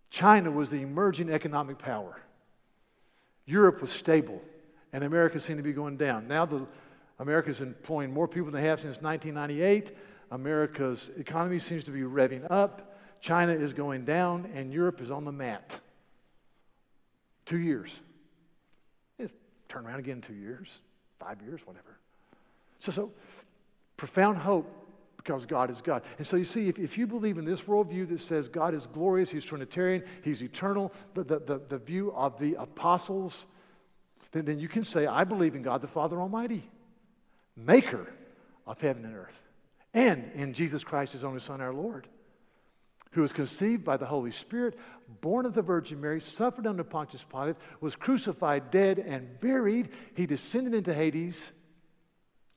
China 0.10 0.50
was 0.50 0.72
the 0.72 0.82
emerging 0.82 1.30
economic 1.30 1.78
power. 1.78 2.20
Europe 3.46 3.80
was 3.80 3.92
stable, 3.92 4.42
and 4.92 5.04
America 5.04 5.40
seemed 5.40 5.60
to 5.60 5.64
be 5.64 5.72
going 5.72 5.98
down. 5.98 6.28
Now, 6.28 6.48
the, 6.48 6.66
America's 7.20 7.62
employing 7.62 8.12
more 8.12 8.28
people 8.28 8.50
than 8.50 8.60
they 8.60 8.68
have 8.68 8.80
since 8.80 9.04
1998. 9.04 9.96
America's 10.32 11.12
economy 11.16 11.60
seems 11.60 11.84
to 11.84 11.92
be 11.92 12.02
revving 12.02 12.48
up. 12.50 12.95
China 13.22 13.54
is 13.54 13.74
going 13.74 14.06
down, 14.06 14.50
and 14.54 14.72
Europe 14.72 15.02
is 15.02 15.12
on 15.12 15.26
the 15.26 15.32
mat. 15.32 15.80
Two 17.46 17.60
years 17.60 18.02
eh, 19.20 19.28
turn 19.68 19.86
around 19.86 20.00
again 20.00 20.18
in 20.18 20.22
two 20.22 20.34
years, 20.34 20.80
five 21.20 21.42
years, 21.42 21.62
whatever. 21.66 21.98
So, 22.80 22.92
so 22.92 23.12
profound 23.98 24.38
hope 24.38 24.70
because 25.18 25.46
God 25.46 25.72
is 25.72 25.82
God. 25.82 26.04
And 26.18 26.28
so 26.28 26.38
you 26.38 26.46
see, 26.46 26.68
if, 26.68 26.78
if 26.78 26.98
you 26.98 27.08
believe 27.08 27.38
in 27.38 27.46
this 27.46 27.62
worldview 27.62 28.10
that 28.10 28.20
says 28.20 28.48
God 28.48 28.74
is 28.74 28.86
glorious, 28.86 29.32
He's 29.32 29.44
Trinitarian, 29.44 30.04
He's 30.24 30.42
eternal, 30.42 30.92
the, 31.14 31.24
the, 31.24 31.40
the, 31.40 31.62
the 31.70 31.78
view 31.80 32.14
of 32.14 32.38
the 32.40 32.56
apostles, 32.56 33.46
then, 34.32 34.46
then 34.46 34.60
you 34.60 34.68
can 34.68 34.84
say, 34.84 35.08
I 35.08 35.24
believe 35.24 35.56
in 35.56 35.64
God 35.64 35.82
the 35.82 35.88
Father 35.88 36.20
Almighty, 36.20 36.70
maker 37.56 38.08
of 38.68 38.80
heaven 38.82 39.06
and 39.06 39.16
earth, 39.16 39.42
and 39.94 40.32
in 40.36 40.54
Jesus 40.54 40.84
Christ, 40.84 41.14
His 41.14 41.24
only 41.24 41.40
Son, 41.40 41.62
our 41.62 41.74
Lord 41.74 42.08
who 43.16 43.22
was 43.22 43.32
conceived 43.32 43.86
by 43.86 43.96
the 43.96 44.06
Holy 44.06 44.30
Spirit, 44.30 44.78
born 45.22 45.46
of 45.46 45.54
the 45.54 45.62
Virgin 45.62 46.02
Mary, 46.02 46.20
suffered 46.20 46.68
under 46.68 46.84
Pontius 46.84 47.24
Pilate, 47.24 47.56
was 47.80 47.96
crucified, 47.96 48.70
dead, 48.72 49.00
and 49.00 49.40
buried. 49.40 49.88
He 50.16 50.26
descended 50.26 50.74
into 50.74 50.94
Hades. 50.94 51.54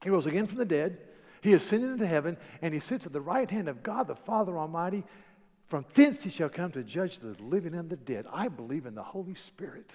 He 0.03 0.11
rose 0.11 0.27
again 0.27 0.49
from 0.49 0.59
the 0.59 0.65
dead. 0.65 0.99
He 1.43 1.53
ascended 1.53 1.91
into 1.91 2.07
heaven, 2.09 2.37
and 2.61 2.75
he 2.75 2.81
sits 2.81 3.07
at 3.07 3.13
the 3.13 3.21
right 3.21 3.49
hand 3.49 3.69
of 3.69 3.85
God 3.85 4.09
the 4.09 4.17
Father 4.17 4.59
Almighty. 4.59 5.05
From 5.69 5.87
thence 5.95 6.25
he 6.25 6.31
shall 6.31 6.49
come 6.49 6.73
to 6.73 6.83
judge 6.83 7.21
the 7.21 7.37
living 7.41 7.75
and 7.75 7.89
the 7.89 7.97
dead. 7.97 8.27
I 8.33 8.49
believe 8.49 8.85
in 8.85 8.97
the 8.97 9.03
Holy 9.05 9.35
Spirit. 9.35 9.95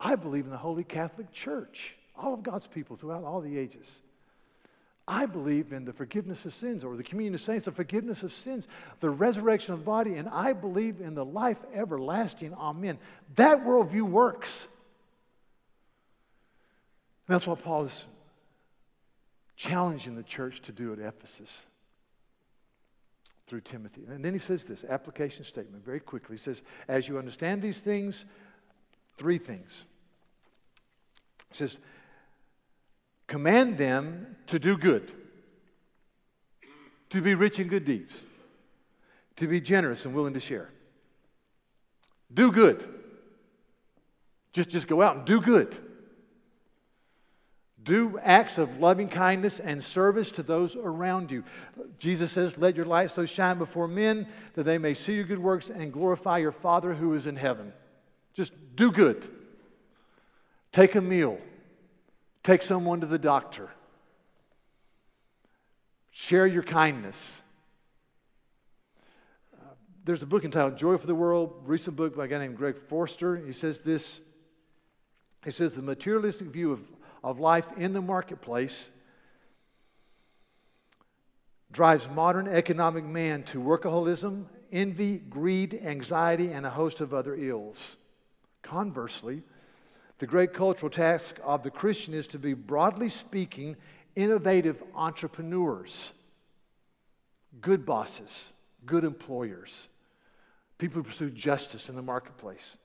I 0.00 0.16
believe 0.16 0.46
in 0.46 0.50
the 0.50 0.56
Holy 0.56 0.82
Catholic 0.82 1.30
Church, 1.30 1.94
all 2.16 2.34
of 2.34 2.42
God's 2.42 2.66
people 2.66 2.96
throughout 2.96 3.22
all 3.22 3.40
the 3.40 3.56
ages. 3.56 4.02
I 5.08 5.26
believe 5.26 5.72
in 5.72 5.84
the 5.84 5.92
forgiveness 5.92 6.44
of 6.46 6.54
sins 6.54 6.82
or 6.82 6.96
the 6.96 7.02
communion 7.04 7.34
of 7.34 7.40
saints, 7.40 7.66
the 7.66 7.72
forgiveness 7.72 8.22
of 8.24 8.32
sins, 8.32 8.66
the 9.00 9.10
resurrection 9.10 9.72
of 9.74 9.80
the 9.80 9.86
body, 9.86 10.14
and 10.14 10.28
I 10.28 10.52
believe 10.52 11.00
in 11.00 11.14
the 11.14 11.24
life 11.24 11.58
everlasting. 11.72 12.52
Amen. 12.54 12.98
That 13.36 13.64
worldview 13.64 14.02
works. 14.02 14.66
That's 17.28 17.46
what 17.46 17.62
Paul 17.62 17.84
is 17.84 18.04
challenging 19.56 20.16
the 20.16 20.22
church 20.22 20.60
to 20.62 20.72
do 20.72 20.92
at 20.92 20.98
Ephesus 20.98 21.66
through 23.46 23.60
Timothy. 23.60 24.02
And 24.08 24.24
then 24.24 24.32
he 24.32 24.38
says 24.38 24.64
this 24.64 24.84
application 24.84 25.44
statement 25.44 25.84
very 25.84 26.00
quickly. 26.00 26.34
He 26.34 26.42
says, 26.42 26.62
As 26.88 27.08
you 27.08 27.18
understand 27.18 27.62
these 27.62 27.80
things, 27.80 28.24
three 29.16 29.38
things. 29.38 29.84
He 31.50 31.54
says, 31.54 31.78
Command 33.26 33.76
them 33.76 34.36
to 34.46 34.58
do 34.58 34.76
good, 34.76 35.12
to 37.10 37.20
be 37.20 37.34
rich 37.34 37.58
in 37.58 37.68
good 37.68 37.84
deeds, 37.84 38.24
to 39.36 39.46
be 39.46 39.60
generous 39.60 40.04
and 40.04 40.14
willing 40.14 40.34
to 40.34 40.40
share. 40.40 40.70
Do 42.32 42.52
good. 42.52 42.86
Just, 44.52 44.70
just 44.70 44.88
go 44.88 45.02
out 45.02 45.16
and 45.16 45.24
do 45.24 45.40
good. 45.40 45.76
Do 47.82 48.18
acts 48.20 48.58
of 48.58 48.80
loving 48.80 49.08
kindness 49.08 49.60
and 49.60 49.82
service 49.82 50.32
to 50.32 50.42
those 50.42 50.74
around 50.74 51.30
you. 51.30 51.44
Jesus 51.98 52.32
says, 52.32 52.58
Let 52.58 52.74
your 52.74 52.84
light 52.84 53.12
so 53.12 53.24
shine 53.24 53.58
before 53.58 53.86
men 53.86 54.26
that 54.54 54.64
they 54.64 54.76
may 54.76 54.94
see 54.94 55.14
your 55.14 55.24
good 55.24 55.38
works 55.38 55.70
and 55.70 55.92
glorify 55.92 56.38
your 56.38 56.52
Father 56.52 56.94
who 56.94 57.14
is 57.14 57.28
in 57.28 57.36
heaven. 57.36 57.72
Just 58.34 58.52
do 58.74 58.90
good. 58.90 59.28
Take 60.72 60.96
a 60.96 61.00
meal. 61.00 61.38
Take 62.46 62.62
someone 62.62 63.00
to 63.00 63.08
the 63.08 63.18
doctor. 63.18 63.70
Share 66.12 66.46
your 66.46 66.62
kindness. 66.62 67.42
There's 70.04 70.22
a 70.22 70.26
book 70.26 70.44
entitled 70.44 70.78
Joy 70.78 70.96
for 70.96 71.08
the 71.08 71.14
World, 71.16 71.62
recent 71.64 71.96
book 71.96 72.16
by 72.16 72.26
a 72.26 72.28
guy 72.28 72.38
named 72.38 72.56
Greg 72.56 72.76
Forster. 72.76 73.36
He 73.36 73.52
says 73.52 73.80
this 73.80 74.20
He 75.44 75.50
says, 75.50 75.74
The 75.74 75.82
materialistic 75.82 76.46
view 76.46 76.70
of, 76.70 76.88
of 77.24 77.40
life 77.40 77.66
in 77.76 77.92
the 77.92 78.00
marketplace 78.00 78.92
drives 81.72 82.08
modern 82.08 82.46
economic 82.46 83.04
man 83.04 83.42
to 83.42 83.60
workaholism, 83.60 84.44
envy, 84.70 85.16
greed, 85.16 85.74
anxiety, 85.82 86.52
and 86.52 86.64
a 86.64 86.70
host 86.70 87.00
of 87.00 87.12
other 87.12 87.34
ills. 87.34 87.96
Conversely, 88.62 89.42
the 90.18 90.26
great 90.26 90.52
cultural 90.52 90.90
task 90.90 91.38
of 91.44 91.62
the 91.62 91.70
Christian 91.70 92.14
is 92.14 92.26
to 92.28 92.38
be, 92.38 92.54
broadly 92.54 93.08
speaking, 93.08 93.76
innovative 94.14 94.82
entrepreneurs, 94.94 96.12
good 97.60 97.84
bosses, 97.84 98.52
good 98.86 99.04
employers, 99.04 99.88
people 100.78 100.96
who 100.96 101.02
pursue 101.02 101.30
justice 101.30 101.88
in 101.90 101.96
the 101.96 102.02
marketplace. 102.02 102.78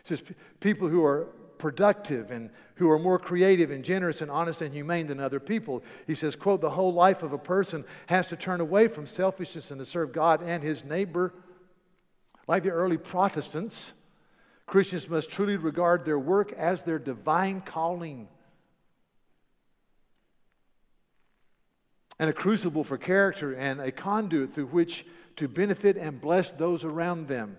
It 0.00 0.06
says 0.08 0.22
people 0.60 0.88
who 0.88 1.04
are 1.04 1.28
productive 1.58 2.30
and 2.30 2.50
who 2.74 2.90
are 2.90 2.98
more 2.98 3.18
creative 3.18 3.70
and 3.70 3.84
generous 3.84 4.20
and 4.20 4.30
honest 4.30 4.62
and 4.62 4.74
humane 4.74 5.06
than 5.06 5.20
other 5.20 5.38
people. 5.38 5.84
He 6.06 6.14
says, 6.14 6.34
quote, 6.34 6.60
the 6.60 6.70
whole 6.70 6.92
life 6.92 7.22
of 7.22 7.32
a 7.32 7.38
person 7.38 7.84
has 8.06 8.26
to 8.28 8.36
turn 8.36 8.60
away 8.60 8.88
from 8.88 9.06
selfishness 9.06 9.70
and 9.70 9.78
to 9.78 9.84
serve 9.84 10.12
God 10.12 10.42
and 10.42 10.62
his 10.62 10.84
neighbor. 10.84 11.32
Like 12.48 12.64
the 12.64 12.70
early 12.70 12.96
Protestants, 12.96 13.92
Christians 14.72 15.06
must 15.06 15.30
truly 15.30 15.56
regard 15.56 16.06
their 16.06 16.18
work 16.18 16.54
as 16.54 16.82
their 16.82 16.98
divine 16.98 17.60
calling 17.60 18.26
and 22.18 22.30
a 22.30 22.32
crucible 22.32 22.82
for 22.82 22.96
character 22.96 23.54
and 23.54 23.82
a 23.82 23.92
conduit 23.92 24.54
through 24.54 24.68
which 24.68 25.04
to 25.36 25.46
benefit 25.46 25.98
and 25.98 26.22
bless 26.22 26.52
those 26.52 26.84
around 26.86 27.28
them. 27.28 27.58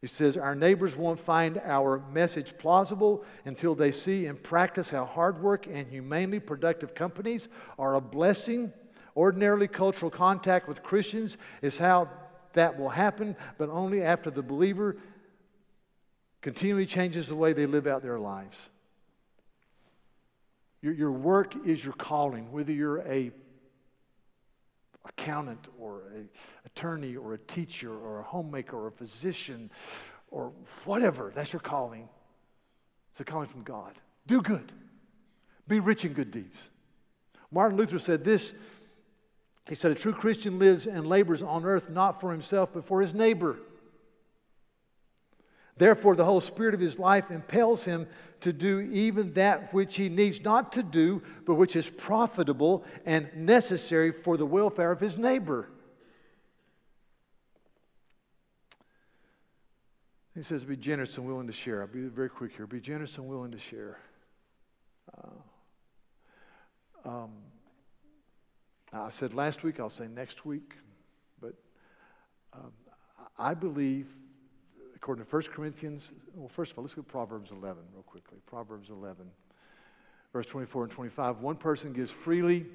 He 0.00 0.08
says, 0.08 0.36
Our 0.36 0.56
neighbors 0.56 0.96
won't 0.96 1.20
find 1.20 1.58
our 1.58 2.02
message 2.12 2.58
plausible 2.58 3.24
until 3.44 3.76
they 3.76 3.92
see 3.92 4.26
and 4.26 4.42
practice 4.42 4.90
how 4.90 5.04
hard 5.04 5.40
work 5.40 5.68
and 5.68 5.86
humanely 5.86 6.40
productive 6.40 6.92
companies 6.92 7.48
are 7.78 7.94
a 7.94 8.00
blessing. 8.00 8.72
Ordinarily, 9.16 9.68
cultural 9.68 10.10
contact 10.10 10.66
with 10.66 10.82
Christians 10.82 11.36
is 11.62 11.78
how 11.78 12.10
that 12.54 12.76
will 12.76 12.88
happen, 12.88 13.36
but 13.58 13.68
only 13.68 14.02
after 14.02 14.28
the 14.28 14.42
believer 14.42 14.96
continually 16.46 16.86
changes 16.86 17.26
the 17.26 17.34
way 17.34 17.52
they 17.52 17.66
live 17.66 17.88
out 17.88 18.02
their 18.02 18.20
lives. 18.20 18.70
Your, 20.80 20.92
your 20.92 21.10
work 21.10 21.66
is 21.66 21.82
your 21.82 21.94
calling, 21.94 22.52
whether 22.52 22.70
you're 22.70 23.00
a 23.00 23.32
accountant 25.04 25.66
or 25.76 26.02
an 26.14 26.28
attorney 26.64 27.16
or 27.16 27.34
a 27.34 27.38
teacher 27.38 27.92
or 27.92 28.20
a 28.20 28.22
homemaker 28.22 28.76
or 28.76 28.86
a 28.86 28.92
physician 28.92 29.72
or 30.30 30.52
whatever. 30.84 31.32
That's 31.34 31.52
your 31.52 31.58
calling. 31.58 32.08
It's 33.10 33.18
a 33.18 33.24
calling 33.24 33.48
from 33.48 33.64
God. 33.64 33.94
Do 34.28 34.40
good. 34.40 34.72
Be 35.66 35.80
rich 35.80 36.04
in 36.04 36.12
good 36.12 36.30
deeds. 36.30 36.70
Martin 37.50 37.76
Luther 37.76 37.98
said 37.98 38.22
this. 38.22 38.54
He 39.68 39.74
said, 39.74 39.90
A 39.90 39.96
true 39.96 40.12
Christian 40.12 40.60
lives 40.60 40.86
and 40.86 41.08
labors 41.08 41.42
on 41.42 41.64
earth 41.64 41.90
not 41.90 42.20
for 42.20 42.30
himself, 42.30 42.72
but 42.72 42.84
for 42.84 43.00
his 43.00 43.14
neighbor. 43.14 43.58
Therefore, 45.76 46.16
the 46.16 46.24
whole 46.24 46.40
spirit 46.40 46.74
of 46.74 46.80
his 46.80 46.98
life 46.98 47.30
impels 47.30 47.84
him 47.84 48.06
to 48.40 48.52
do 48.52 48.80
even 48.80 49.32
that 49.34 49.72
which 49.74 49.96
he 49.96 50.08
needs 50.08 50.42
not 50.42 50.72
to 50.72 50.82
do, 50.82 51.22
but 51.44 51.54
which 51.54 51.76
is 51.76 51.88
profitable 51.88 52.84
and 53.04 53.28
necessary 53.34 54.10
for 54.12 54.36
the 54.36 54.46
welfare 54.46 54.90
of 54.90 55.00
his 55.00 55.18
neighbor. 55.18 55.68
He 60.34 60.42
says, 60.42 60.64
Be 60.64 60.76
generous 60.76 61.16
and 61.16 61.26
willing 61.26 61.46
to 61.46 61.52
share. 61.52 61.82
I'll 61.82 61.88
be 61.88 62.02
very 62.02 62.28
quick 62.28 62.54
here. 62.56 62.66
Be 62.66 62.80
generous 62.80 63.16
and 63.18 63.26
willing 63.26 63.52
to 63.52 63.58
share. 63.58 63.98
Uh, 65.16 65.30
um, 67.08 67.30
I 68.92 69.10
said 69.10 69.34
last 69.34 69.62
week, 69.62 69.80
I'll 69.80 69.90
say 69.90 70.08
next 70.08 70.44
week, 70.46 70.74
but 71.40 71.54
um, 72.52 72.72
I 73.38 73.54
believe 73.54 74.08
according 75.06 75.24
to 75.24 75.30
1 75.30 75.42
Corinthians, 75.54 76.12
well, 76.34 76.48
first 76.48 76.72
of 76.72 76.78
all, 76.78 76.82
let's 76.82 76.94
go 76.94 77.00
to 77.00 77.06
Proverbs 77.06 77.52
11 77.52 77.80
real 77.92 78.02
quickly. 78.02 78.38
Proverbs 78.44 78.90
11, 78.90 79.30
verse 80.32 80.46
24 80.46 80.82
and 80.82 80.92
25. 80.92 81.38
One 81.38 81.54
person 81.54 81.92
gives 81.92 82.10
freely, 82.10 82.66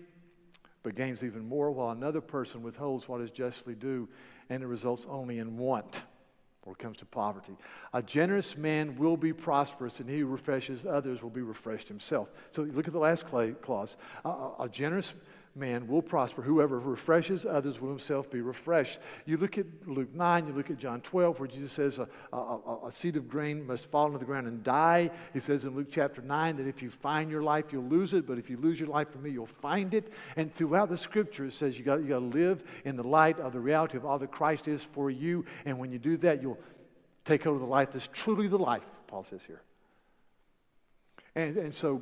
but 0.82 0.96
gains 0.96 1.26
even 1.26 1.46
more, 1.46 1.72
while 1.72 1.89
another 1.89 2.22
person 2.22 2.63
withholds 2.63 3.10
what 3.10 3.20
is 3.20 3.32
justly 3.32 3.76
due, 3.76 4.08
and 4.50 4.63
it 4.63 4.67
results 4.67 5.06
only 5.10 5.39
in 5.39 5.58
want 5.58 6.04
or 6.62 6.74
comes 6.74 6.96
to 6.96 7.06
poverty. 7.06 7.58
A 7.94 8.02
generous 8.02 8.56
man 8.56 8.96
will 8.96 9.17
be 9.17 9.34
prosperous, 9.34 10.00
and 10.00 10.10
he 10.10 10.20
who 10.20 10.28
refreshes 10.28 10.86
others 10.86 11.22
will 11.22 11.30
be 11.30 11.41
refreshed 11.41 11.89
himself. 11.89 12.32
So 12.52 12.62
look 12.62 12.88
at 12.88 12.94
the 12.94 13.00
last 13.00 13.26
clause. 13.26 13.98
A, 14.24 14.30
a 14.30 14.70
generous 14.72 15.13
man 15.56 15.88
will 15.88 16.02
prosper. 16.02 16.42
Whoever 16.42 16.80
refreshes 16.80 17.46
others 17.46 17.82
will 17.82 17.90
himself 17.90 18.30
be 18.30 18.42
refreshed. 18.42 19.00
You 19.26 19.38
look 19.38 19.58
at 19.58 19.66
Luke 19.86 20.14
9, 20.14 20.48
you 20.48 20.54
look 20.54 20.70
at 20.70 20.78
John 20.78 21.02
12, 21.02 21.40
where 21.40 21.48
Jesus 21.48 21.72
says 21.72 22.00
a, 22.00 22.08
a, 22.36 22.88
a, 22.88 22.92
seed 22.92 23.18
of 23.18 23.28
grain 23.28 23.66
must 23.66 23.86
fall 23.86 24.08
into 24.08 24.20
the 24.20 24.26
ground 24.26 24.48
and 24.48 24.64
die. 24.64 25.12
He 25.34 25.40
says 25.40 25.66
in 25.66 25.76
Luke 25.76 25.88
chapter 25.92 26.22
9 26.22 26.58
that 26.58 26.68
if 26.68 26.82
you 26.82 26.90
find 26.90 27.30
your 27.30 27.44
life, 27.44 27.74
you'll 27.74 27.84
lose 27.84 28.14
it, 28.14 28.26
but 28.26 28.38
if 28.38 28.50
you 28.50 28.58
lose 28.58 28.80
your 28.80 28.90
life 28.90 29.10
for 29.10 29.18
me, 29.18 29.32
you'll 29.32 29.46
find 29.46 29.94
it. 29.94 30.14
And 30.38 30.54
throughout 30.54 30.90
the 30.90 30.98
scripture, 30.98 31.46
it 31.46 31.54
says 31.54 31.78
you 31.78 31.84
got, 31.84 32.02
you 32.02 32.08
got 32.08 32.20
to 32.20 32.26
live 32.26 32.64
in 32.86 32.96
the 32.96 33.08
light 33.08 33.40
of 33.40 33.52
the 33.52 33.60
reality 33.60 33.98
of 33.98 34.06
all 34.06 34.20
that 34.20 34.32
Christ 34.32 34.68
is 34.68 34.84
for 34.84 35.10
you. 35.10 35.46
And 35.66 35.80
when 35.80 35.92
you 35.92 36.00
do 36.00 36.16
that, 36.18 36.42
you'll 36.42 36.60
take 37.26 37.44
hold 37.44 37.56
of 37.56 37.62
the 37.62 37.68
life 37.68 37.92
that's 37.92 38.08
truly 38.08 38.48
the 38.48 38.58
life, 38.58 38.84
Paul 39.08 39.24
says 39.24 39.44
here. 39.44 39.62
And, 41.36 41.58
and 41.58 41.74
so 41.74 42.02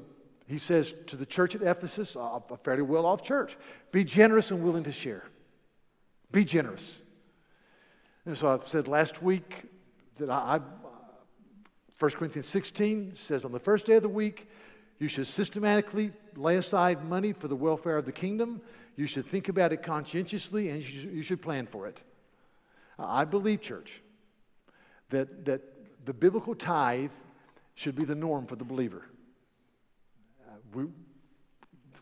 he 0.50 0.58
says 0.58 0.96
to 1.06 1.16
the 1.16 1.28
church 1.28 1.54
at 1.54 1.62
Ephesus, 1.62 2.16
a 2.16 2.42
fairly 2.64 2.82
well 2.82 3.06
off 3.06 3.22
church, 3.22 3.56
be 3.92 4.04
generous 4.04 4.50
and 4.50 4.64
willing 4.64 4.84
to 4.84 4.92
share. 4.92 5.24
Be 6.32 6.44
generous. 6.44 7.04
And 8.26 8.36
so 8.36 8.48
I've 8.48 8.68
said 8.68 8.88
last 8.88 9.22
week 9.22 9.66
that 10.16 10.32
I, 10.32 10.56
I 10.56 10.60
1 12.00 12.12
Corinthians 12.12 12.48
16 12.48 13.16
says 13.16 13.46
on 13.46 13.52
the 13.52 13.60
first 13.60 13.86
day 13.86 13.96
of 13.96 14.02
the 14.02 14.10
week, 14.10 14.50
you 14.98 15.08
should 15.08 15.28
systematically 15.28 16.12
lay 16.36 16.58
aside 16.58 17.06
money 17.06 17.32
for 17.32 17.48
the 17.48 17.56
welfare 17.56 17.98
of 17.98 18.06
the 18.06 18.12
kingdom. 18.12 18.60
You 18.96 19.06
should 19.06 19.28
think 19.28 19.50
about 19.50 19.72
it 19.72 19.84
conscientiously 19.84 20.70
and 20.70 20.84
you 20.84 21.22
should 21.22 21.44
plan 21.44 21.68
for 21.68 21.86
it. 21.86 22.02
I 22.98 23.24
believe, 23.24 23.62
church, 23.62 24.02
that, 25.12 25.46
that 25.46 25.62
the 26.06 26.14
biblical 26.14 26.56
tithe 26.56 27.12
should 27.76 27.96
be 27.96 28.04
the 28.04 28.16
norm 28.16 28.48
for 28.48 28.56
the 28.56 28.66
believer 28.66 29.06
we, 30.74 30.86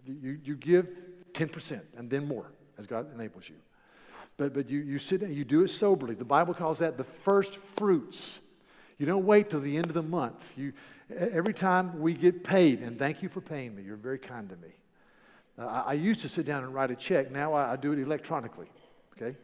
you, 0.06 0.39
you 0.43 0.56
give 0.56 0.97
10% 1.34 1.82
and 1.97 2.10
then 2.10 2.27
more 2.27 2.51
as 2.77 2.88
God 2.88 3.13
enables 3.13 3.49
you. 3.49 3.56
But, 4.38 4.53
but 4.53 4.69
you, 4.69 4.80
you 4.80 4.99
sit 4.99 5.21
and 5.21 5.34
you 5.34 5.43
do 5.43 5.63
it 5.63 5.69
soberly. 5.69 6.15
The 6.15 6.25
Bible 6.25 6.53
calls 6.53 6.80
that 6.80 6.97
the 6.97 7.03
first 7.03 7.58
fruits. 7.58 8.39
You 8.97 9.06
don't 9.06 9.25
wait 9.25 9.49
till 9.49 9.60
the 9.60 9.77
end 9.77 9.88
of 9.88 9.93
the 9.93 10.03
month. 10.03 10.53
You, 10.58 10.73
every 11.15 11.53
time 11.53 11.99
we 11.99 12.13
get 12.13 12.43
paid, 12.43 12.82
and 12.82 12.99
thank 12.99 13.21
you 13.23 13.30
for 13.30 13.41
paying 13.41 13.75
me, 13.75 13.84
you're 13.84 13.95
very 13.95 14.19
kind 14.19 14.49
to 14.49 14.56
me. 14.58 14.73
Uh, 15.58 15.65
I, 15.65 15.80
I, 15.80 15.93
used 15.93 16.19
to 16.21 16.30
sit 16.30 16.45
down 16.45 16.63
and 16.63 16.73
write 16.73 16.91
a 16.91 16.95
check. 16.95 17.32
Now 17.32 17.53
I, 17.53 17.73
I 17.73 17.75
do 17.77 17.93
it 17.93 17.99
electronically, 17.99 18.67
okay? 19.15 19.36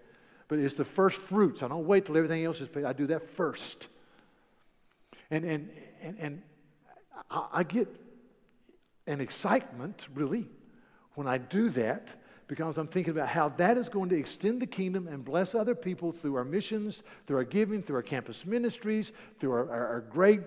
But 0.48 0.60
it's 0.60 0.76
the 0.76 0.86
first 0.86 1.18
fruits. 1.18 1.64
I 1.64 1.68
don't 1.68 1.88
wait 1.88 2.06
till 2.06 2.16
everything 2.18 2.46
else 2.46 2.62
is 2.62 2.68
paid. 2.68 2.86
I 2.86 2.94
do 2.94 3.08
that 3.08 3.28
first. 3.28 3.88
And, 5.32 5.44
and, 5.44 5.70
and, 6.02 6.20
and 6.20 6.42
I, 7.32 7.48
I 7.54 7.64
get 7.64 7.88
and 9.08 9.22
excitement, 9.22 10.08
really, 10.13 10.48
when 11.16 11.28
I 11.28 11.38
do 11.38 11.70
that, 11.72 12.16
because 12.48 12.78
I'm 12.78 12.88
thinking 12.88 13.12
about 13.12 13.30
how 13.30 13.50
that 13.50 13.78
is 13.78 13.89
going 13.89 14.10
to 14.10 14.18
extend 14.18 14.62
the 14.62 14.68
kingdom 14.68 15.08
and 15.08 15.24
bless 15.24 15.56
other 15.56 15.76
people 15.76 16.12
through 16.12 16.36
our 16.36 16.44
missions, 16.44 17.04
through 17.26 17.38
our 17.38 17.44
giving, 17.44 17.82
through 17.82 17.98
our 17.98 18.04
campus 18.04 18.46
ministries, 18.46 19.12
through 19.39 19.52
our, 19.52 19.72
our, 19.72 19.88
our 19.88 20.02
grade 20.02 20.44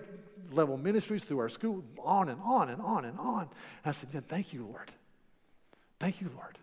level 0.51 0.77
ministries, 0.77 1.23
through 1.23 1.39
our 1.39 1.49
school, 1.49 1.83
on 2.03 2.29
and 2.29 2.39
on 2.41 2.69
and 2.69 2.81
on 2.81 3.05
and 3.05 3.19
on. 3.19 3.41
And 3.41 3.49
I 3.85 3.91
said, 3.91 4.09
yeah, 4.13 4.21
Thank 4.27 4.53
you, 4.53 4.65
Lord. 4.65 4.91
Thank 5.99 6.21
you, 6.21 6.29
Lord. 6.35 6.57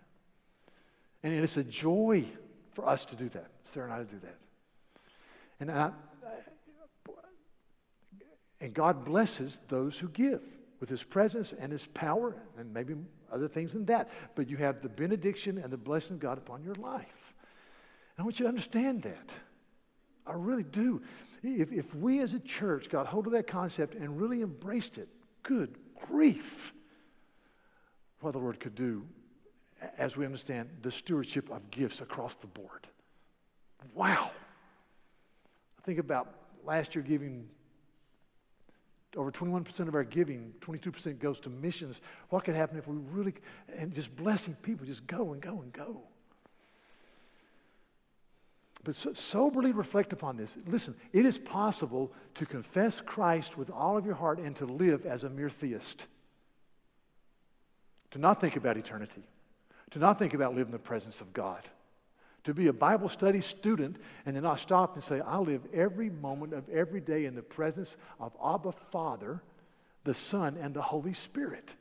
And 1.22 1.33
it's 1.33 1.57
a 1.57 1.64
joy 1.64 2.24
for 2.72 2.88
us 2.88 3.04
to 3.07 3.16
do 3.16 3.28
that, 3.30 3.48
Sarah 3.64 3.87
and 3.87 3.94
I 3.94 3.98
to 3.98 4.04
do 4.04 4.18
that. 4.20 4.37
And, 5.61 5.70
I, 5.70 5.90
and 8.61 8.74
God 8.74 9.04
blesses 9.04 9.61
those 9.68 9.98
who 9.98 10.09
give 10.09 10.42
with 10.85 10.90
his 10.90 11.03
presence 11.03 11.55
and 11.55 11.73
his 11.73 11.87
power, 11.87 12.37
and 12.59 12.70
maybe 12.75 12.94
other 13.33 13.49
things 13.49 13.73
than 13.73 13.87
that. 13.87 14.11
But 14.35 14.51
you 14.51 14.59
have 14.59 14.83
the 14.83 14.90
benediction 14.90 15.57
and 15.57 15.73
the 15.73 15.79
blessing 15.79 16.16
of 16.16 16.20
God 16.20 16.37
upon 16.37 16.62
your 16.62 16.75
life. 16.75 17.33
And 18.18 18.18
I 18.18 18.23
want 18.23 18.38
you 18.38 18.44
to 18.44 18.51
understand 18.51 19.01
that. 19.01 19.33
I 20.27 20.35
really 20.35 20.62
do. 20.62 21.01
If, 21.42 21.73
if 21.73 21.94
we 21.94 22.20
as 22.20 22.35
a 22.35 22.38
church 22.38 22.90
got 22.90 23.07
hold 23.07 23.27
of 23.27 23.33
that 23.33 23.47
concept 23.47 23.94
and 23.94 24.20
really 24.20 24.42
embraced 24.42 24.99
it, 24.99 25.09
good 25.42 25.75
grief, 26.07 26.75
what 28.20 28.33
the 28.33 28.38
Lord 28.38 28.61
could 28.61 28.75
do 28.75 29.07
as 29.97 30.18
we 30.18 30.27
understand 30.27 30.68
the 30.83 30.90
stewardship 30.90 31.51
of 31.51 31.70
gifts 31.70 32.03
across 32.03 32.35
the 32.35 32.47
board. 32.47 32.87
Wow. 33.94 34.33
I 35.79 35.83
think 35.87 35.99
about 35.99 36.35
last 36.62 36.94
year 36.94 37.03
giving 37.03 37.49
over 39.16 39.31
21% 39.31 39.88
of 39.88 39.94
our 39.94 40.05
giving, 40.05 40.53
22% 40.61 41.18
goes 41.18 41.40
to 41.40 41.50
missions. 41.50 42.00
What 42.31 42.44
could 42.44 42.55
happen 42.55 42.79
if 42.79 42.87
we 42.87 42.96
really, 42.96 43.35
and 43.77 43.92
just 43.92 44.14
blessing 44.16 44.57
people, 44.62 44.87
just 44.87 45.07
go 45.07 45.33
and 45.33 45.40
go 45.40 45.61
and 45.61 45.72
go. 45.72 46.03
But 48.85 48.96
so, 48.96 49.14
soberly 49.14 49.72
reflect 49.72 50.12
upon 50.12 50.37
this. 50.37 50.59
Listen, 50.66 50.94
it 51.12 51.24
is 51.24 51.38
possible 51.38 52.12
to 52.35 52.44
confess 52.44 53.00
Christ 53.00 53.57
with 53.57 53.70
all 53.70 53.96
of 53.96 54.05
your 54.05 54.14
heart 54.14 54.38
and 54.38 54.55
to 54.57 54.66
live 54.66 55.07
as 55.07 55.24
a 55.24 55.31
mere 55.31 55.48
theist. 55.48 56.07
To 58.11 58.18
not 58.18 58.41
think 58.41 58.57
about 58.57 58.76
eternity, 58.76 59.22
to 59.91 59.99
not 59.99 60.18
think 60.18 60.34
about 60.34 60.55
living 60.55 60.66
in 60.66 60.72
the 60.72 60.78
presence 60.78 61.20
of 61.20 61.32
God 61.32 61.68
to 62.45 62.53
be 62.53 62.66
a 62.66 62.72
Bible 62.72 63.09
study 63.09 63.40
student 63.40 63.97
and 64.24 64.36
then 64.36 64.42
not 64.42 64.61
stop 64.61 64.95
and 64.95 65.03
say, 65.03 65.20
I 65.20 65.38
live 65.38 65.62
every 65.72 66.11
moment 66.11 66.53
of 66.53 66.68
every 66.68 67.01
day 67.01 67.24
in 67.24 67.34
the 67.34 67.42
presence 67.42 67.97
of 68.20 68.32
Abba 68.45 68.72
Father, 68.72 69.42
the 70.05 70.14
Son, 70.14 70.57
and 70.61 70.74
the 70.74 70.82
Holy 70.82 71.14
Spirit. 71.14 71.74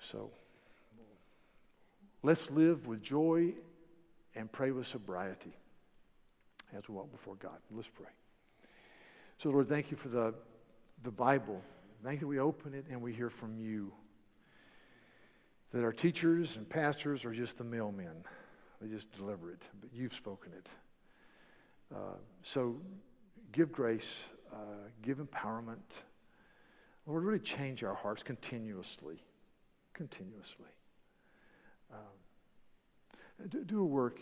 So 0.00 0.30
let's 2.24 2.50
live 2.50 2.88
with 2.88 3.02
joy 3.02 3.52
and 4.34 4.50
pray 4.50 4.72
with 4.72 4.88
sobriety 4.88 5.52
as 6.76 6.88
we 6.88 6.96
walk 6.96 7.12
before 7.12 7.36
God. 7.36 7.58
Let's 7.70 7.88
pray. 7.88 8.10
So, 9.38 9.50
Lord, 9.50 9.68
thank 9.68 9.92
you 9.92 9.96
for 9.96 10.08
the, 10.08 10.34
the 11.04 11.10
Bible. 11.12 11.62
Thank 12.02 12.20
you 12.20 12.26
we 12.26 12.40
open 12.40 12.74
it 12.74 12.86
and 12.90 13.00
we 13.00 13.12
hear 13.12 13.30
from 13.30 13.56
you 13.56 13.92
that 15.72 15.84
our 15.84 15.92
teachers 15.92 16.56
and 16.56 16.68
pastors 16.68 17.24
are 17.24 17.32
just 17.32 17.58
the 17.58 17.64
mailmen. 17.64 18.24
They 18.80 18.88
just 18.88 19.10
deliver 19.12 19.50
it, 19.50 19.68
but 19.80 19.90
you've 19.92 20.12
spoken 20.12 20.52
it. 20.52 20.68
Uh, 21.94 22.16
so 22.42 22.76
give 23.52 23.72
grace, 23.72 24.24
uh, 24.52 24.88
give 25.02 25.18
empowerment. 25.18 26.02
Lord, 27.06 27.24
really 27.24 27.38
change 27.38 27.82
our 27.84 27.94
hearts 27.94 28.22
continuously, 28.22 29.22
continuously. 29.92 30.70
Um, 31.92 33.48
do, 33.48 33.64
do 33.64 33.80
a 33.80 33.84
work 33.84 34.20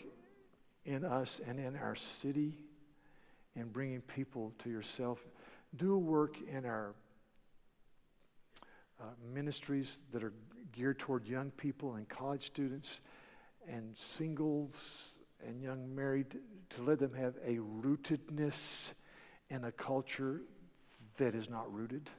in 0.85 1.05
us 1.05 1.41
and 1.45 1.59
in 1.59 1.75
our 1.75 1.95
city 1.95 2.57
in 3.55 3.67
bringing 3.67 4.01
people 4.01 4.53
to 4.59 4.69
yourself. 4.69 5.25
Do 5.75 5.93
a 5.93 5.97
work 5.97 6.37
in 6.49 6.65
our 6.65 6.93
uh, 9.01 9.05
ministries 9.33 10.01
that 10.11 10.23
are 10.23 10.33
geared 10.71 10.99
toward 10.99 11.27
young 11.27 11.51
people 11.51 11.95
and 11.95 12.07
college 12.07 12.45
students 12.45 13.01
and 13.67 13.95
singles 13.97 15.19
and 15.45 15.61
young 15.61 15.93
married 15.93 16.37
to 16.69 16.81
let 16.83 16.99
them 16.99 17.13
have 17.13 17.35
a 17.45 17.57
rootedness 17.57 18.93
in 19.49 19.65
a 19.65 19.71
culture 19.71 20.41
that 21.17 21.35
is 21.35 21.49
not 21.49 21.71
rooted. 21.73 22.09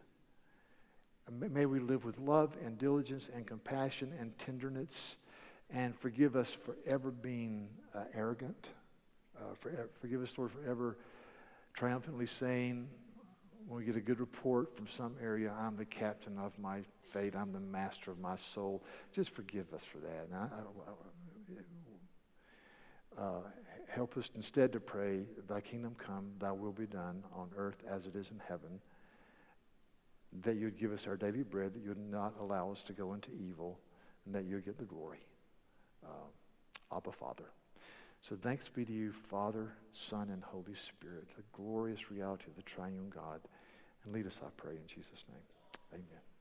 May 1.31 1.67
we 1.67 1.79
live 1.79 2.05
with 2.05 2.19
love 2.19 2.57
and 2.65 2.77
diligence 2.77 3.31
and 3.35 3.47
compassion 3.47 4.13
and 4.19 4.37
tenderness 4.39 5.17
and 5.71 5.97
forgive 5.97 6.37
us 6.37 6.53
for 6.53 6.77
ever 6.87 7.11
being 7.11 7.69
uh, 7.95 8.01
arrogant. 8.15 8.69
Uh, 9.37 9.55
for, 9.55 9.89
forgive 10.01 10.23
us, 10.23 10.37
Lord, 10.37 10.51
for 10.51 10.69
ever 10.69 10.99
triumphantly 11.75 12.27
saying, 12.27 12.89
when 13.67 13.79
we 13.79 13.85
get 13.85 13.97
a 13.97 14.01
good 14.01 14.21
report 14.21 14.77
from 14.77 14.87
some 14.87 15.15
area, 15.23 15.53
I'm 15.59 15.77
the 15.77 15.85
captain 15.85 16.39
of 16.39 16.59
my 16.59 16.81
fate, 17.13 17.35
I'm 17.37 17.53
the 17.53 17.61
master 17.61 18.11
of 18.11 18.19
my 18.19 18.37
soul. 18.37 18.83
Just 19.13 19.31
forgive 19.31 19.73
us 19.73 19.85
for 19.85 19.99
that. 19.99 20.29
I, 20.35 20.49
I, 23.19 23.23
uh, 23.23 23.41
help 23.89 24.17
us 24.17 24.31
instead 24.35 24.73
to 24.73 24.81
pray, 24.81 25.25
Thy 25.49 25.61
kingdom 25.61 25.95
come, 25.99 26.33
Thy 26.39 26.53
will 26.53 26.73
be 26.73 26.87
done 26.87 27.23
on 27.35 27.51
earth 27.57 27.83
as 27.89 28.07
it 28.07 28.17
is 28.17 28.31
in 28.31 28.41
heaven. 28.49 28.81
That 30.45 30.57
you'd 30.57 30.79
give 30.79 30.93
us 30.93 31.07
our 31.07 31.17
daily 31.17 31.43
bread, 31.43 31.75
that 31.75 31.83
you 31.83 31.91
would 31.91 31.99
not 31.99 32.35
allow 32.41 32.71
us 32.71 32.83
to 32.85 32.95
go 32.95 33.13
into 33.13 33.31
evil, 33.33 33.79
and 34.25 34.35
that 34.35 34.45
you'd 34.45 34.65
get 34.65 34.79
the 34.79 34.85
glory. 34.85 35.27
Uh, 36.05 36.97
Abba, 36.97 37.13
Father. 37.13 37.51
So 38.23 38.37
thanks 38.41 38.69
be 38.69 38.85
to 38.85 38.93
you, 38.93 39.11
Father, 39.11 39.73
Son, 39.93 40.31
and 40.31 40.45
Holy 40.45 40.75
Spirit, 40.75 41.27
the 41.37 41.43
glorious 41.53 42.11
reality 42.11 42.45
of 42.47 42.57
the 42.57 42.63
triune 42.63 43.11
God. 43.13 43.41
And 44.05 44.15
lead 44.15 44.27
us, 44.27 44.41
I 44.45 44.49
pray, 44.57 44.75
in 44.77 44.87
Jesus' 44.87 45.25
name. 45.29 45.43
Amen. 45.93 46.32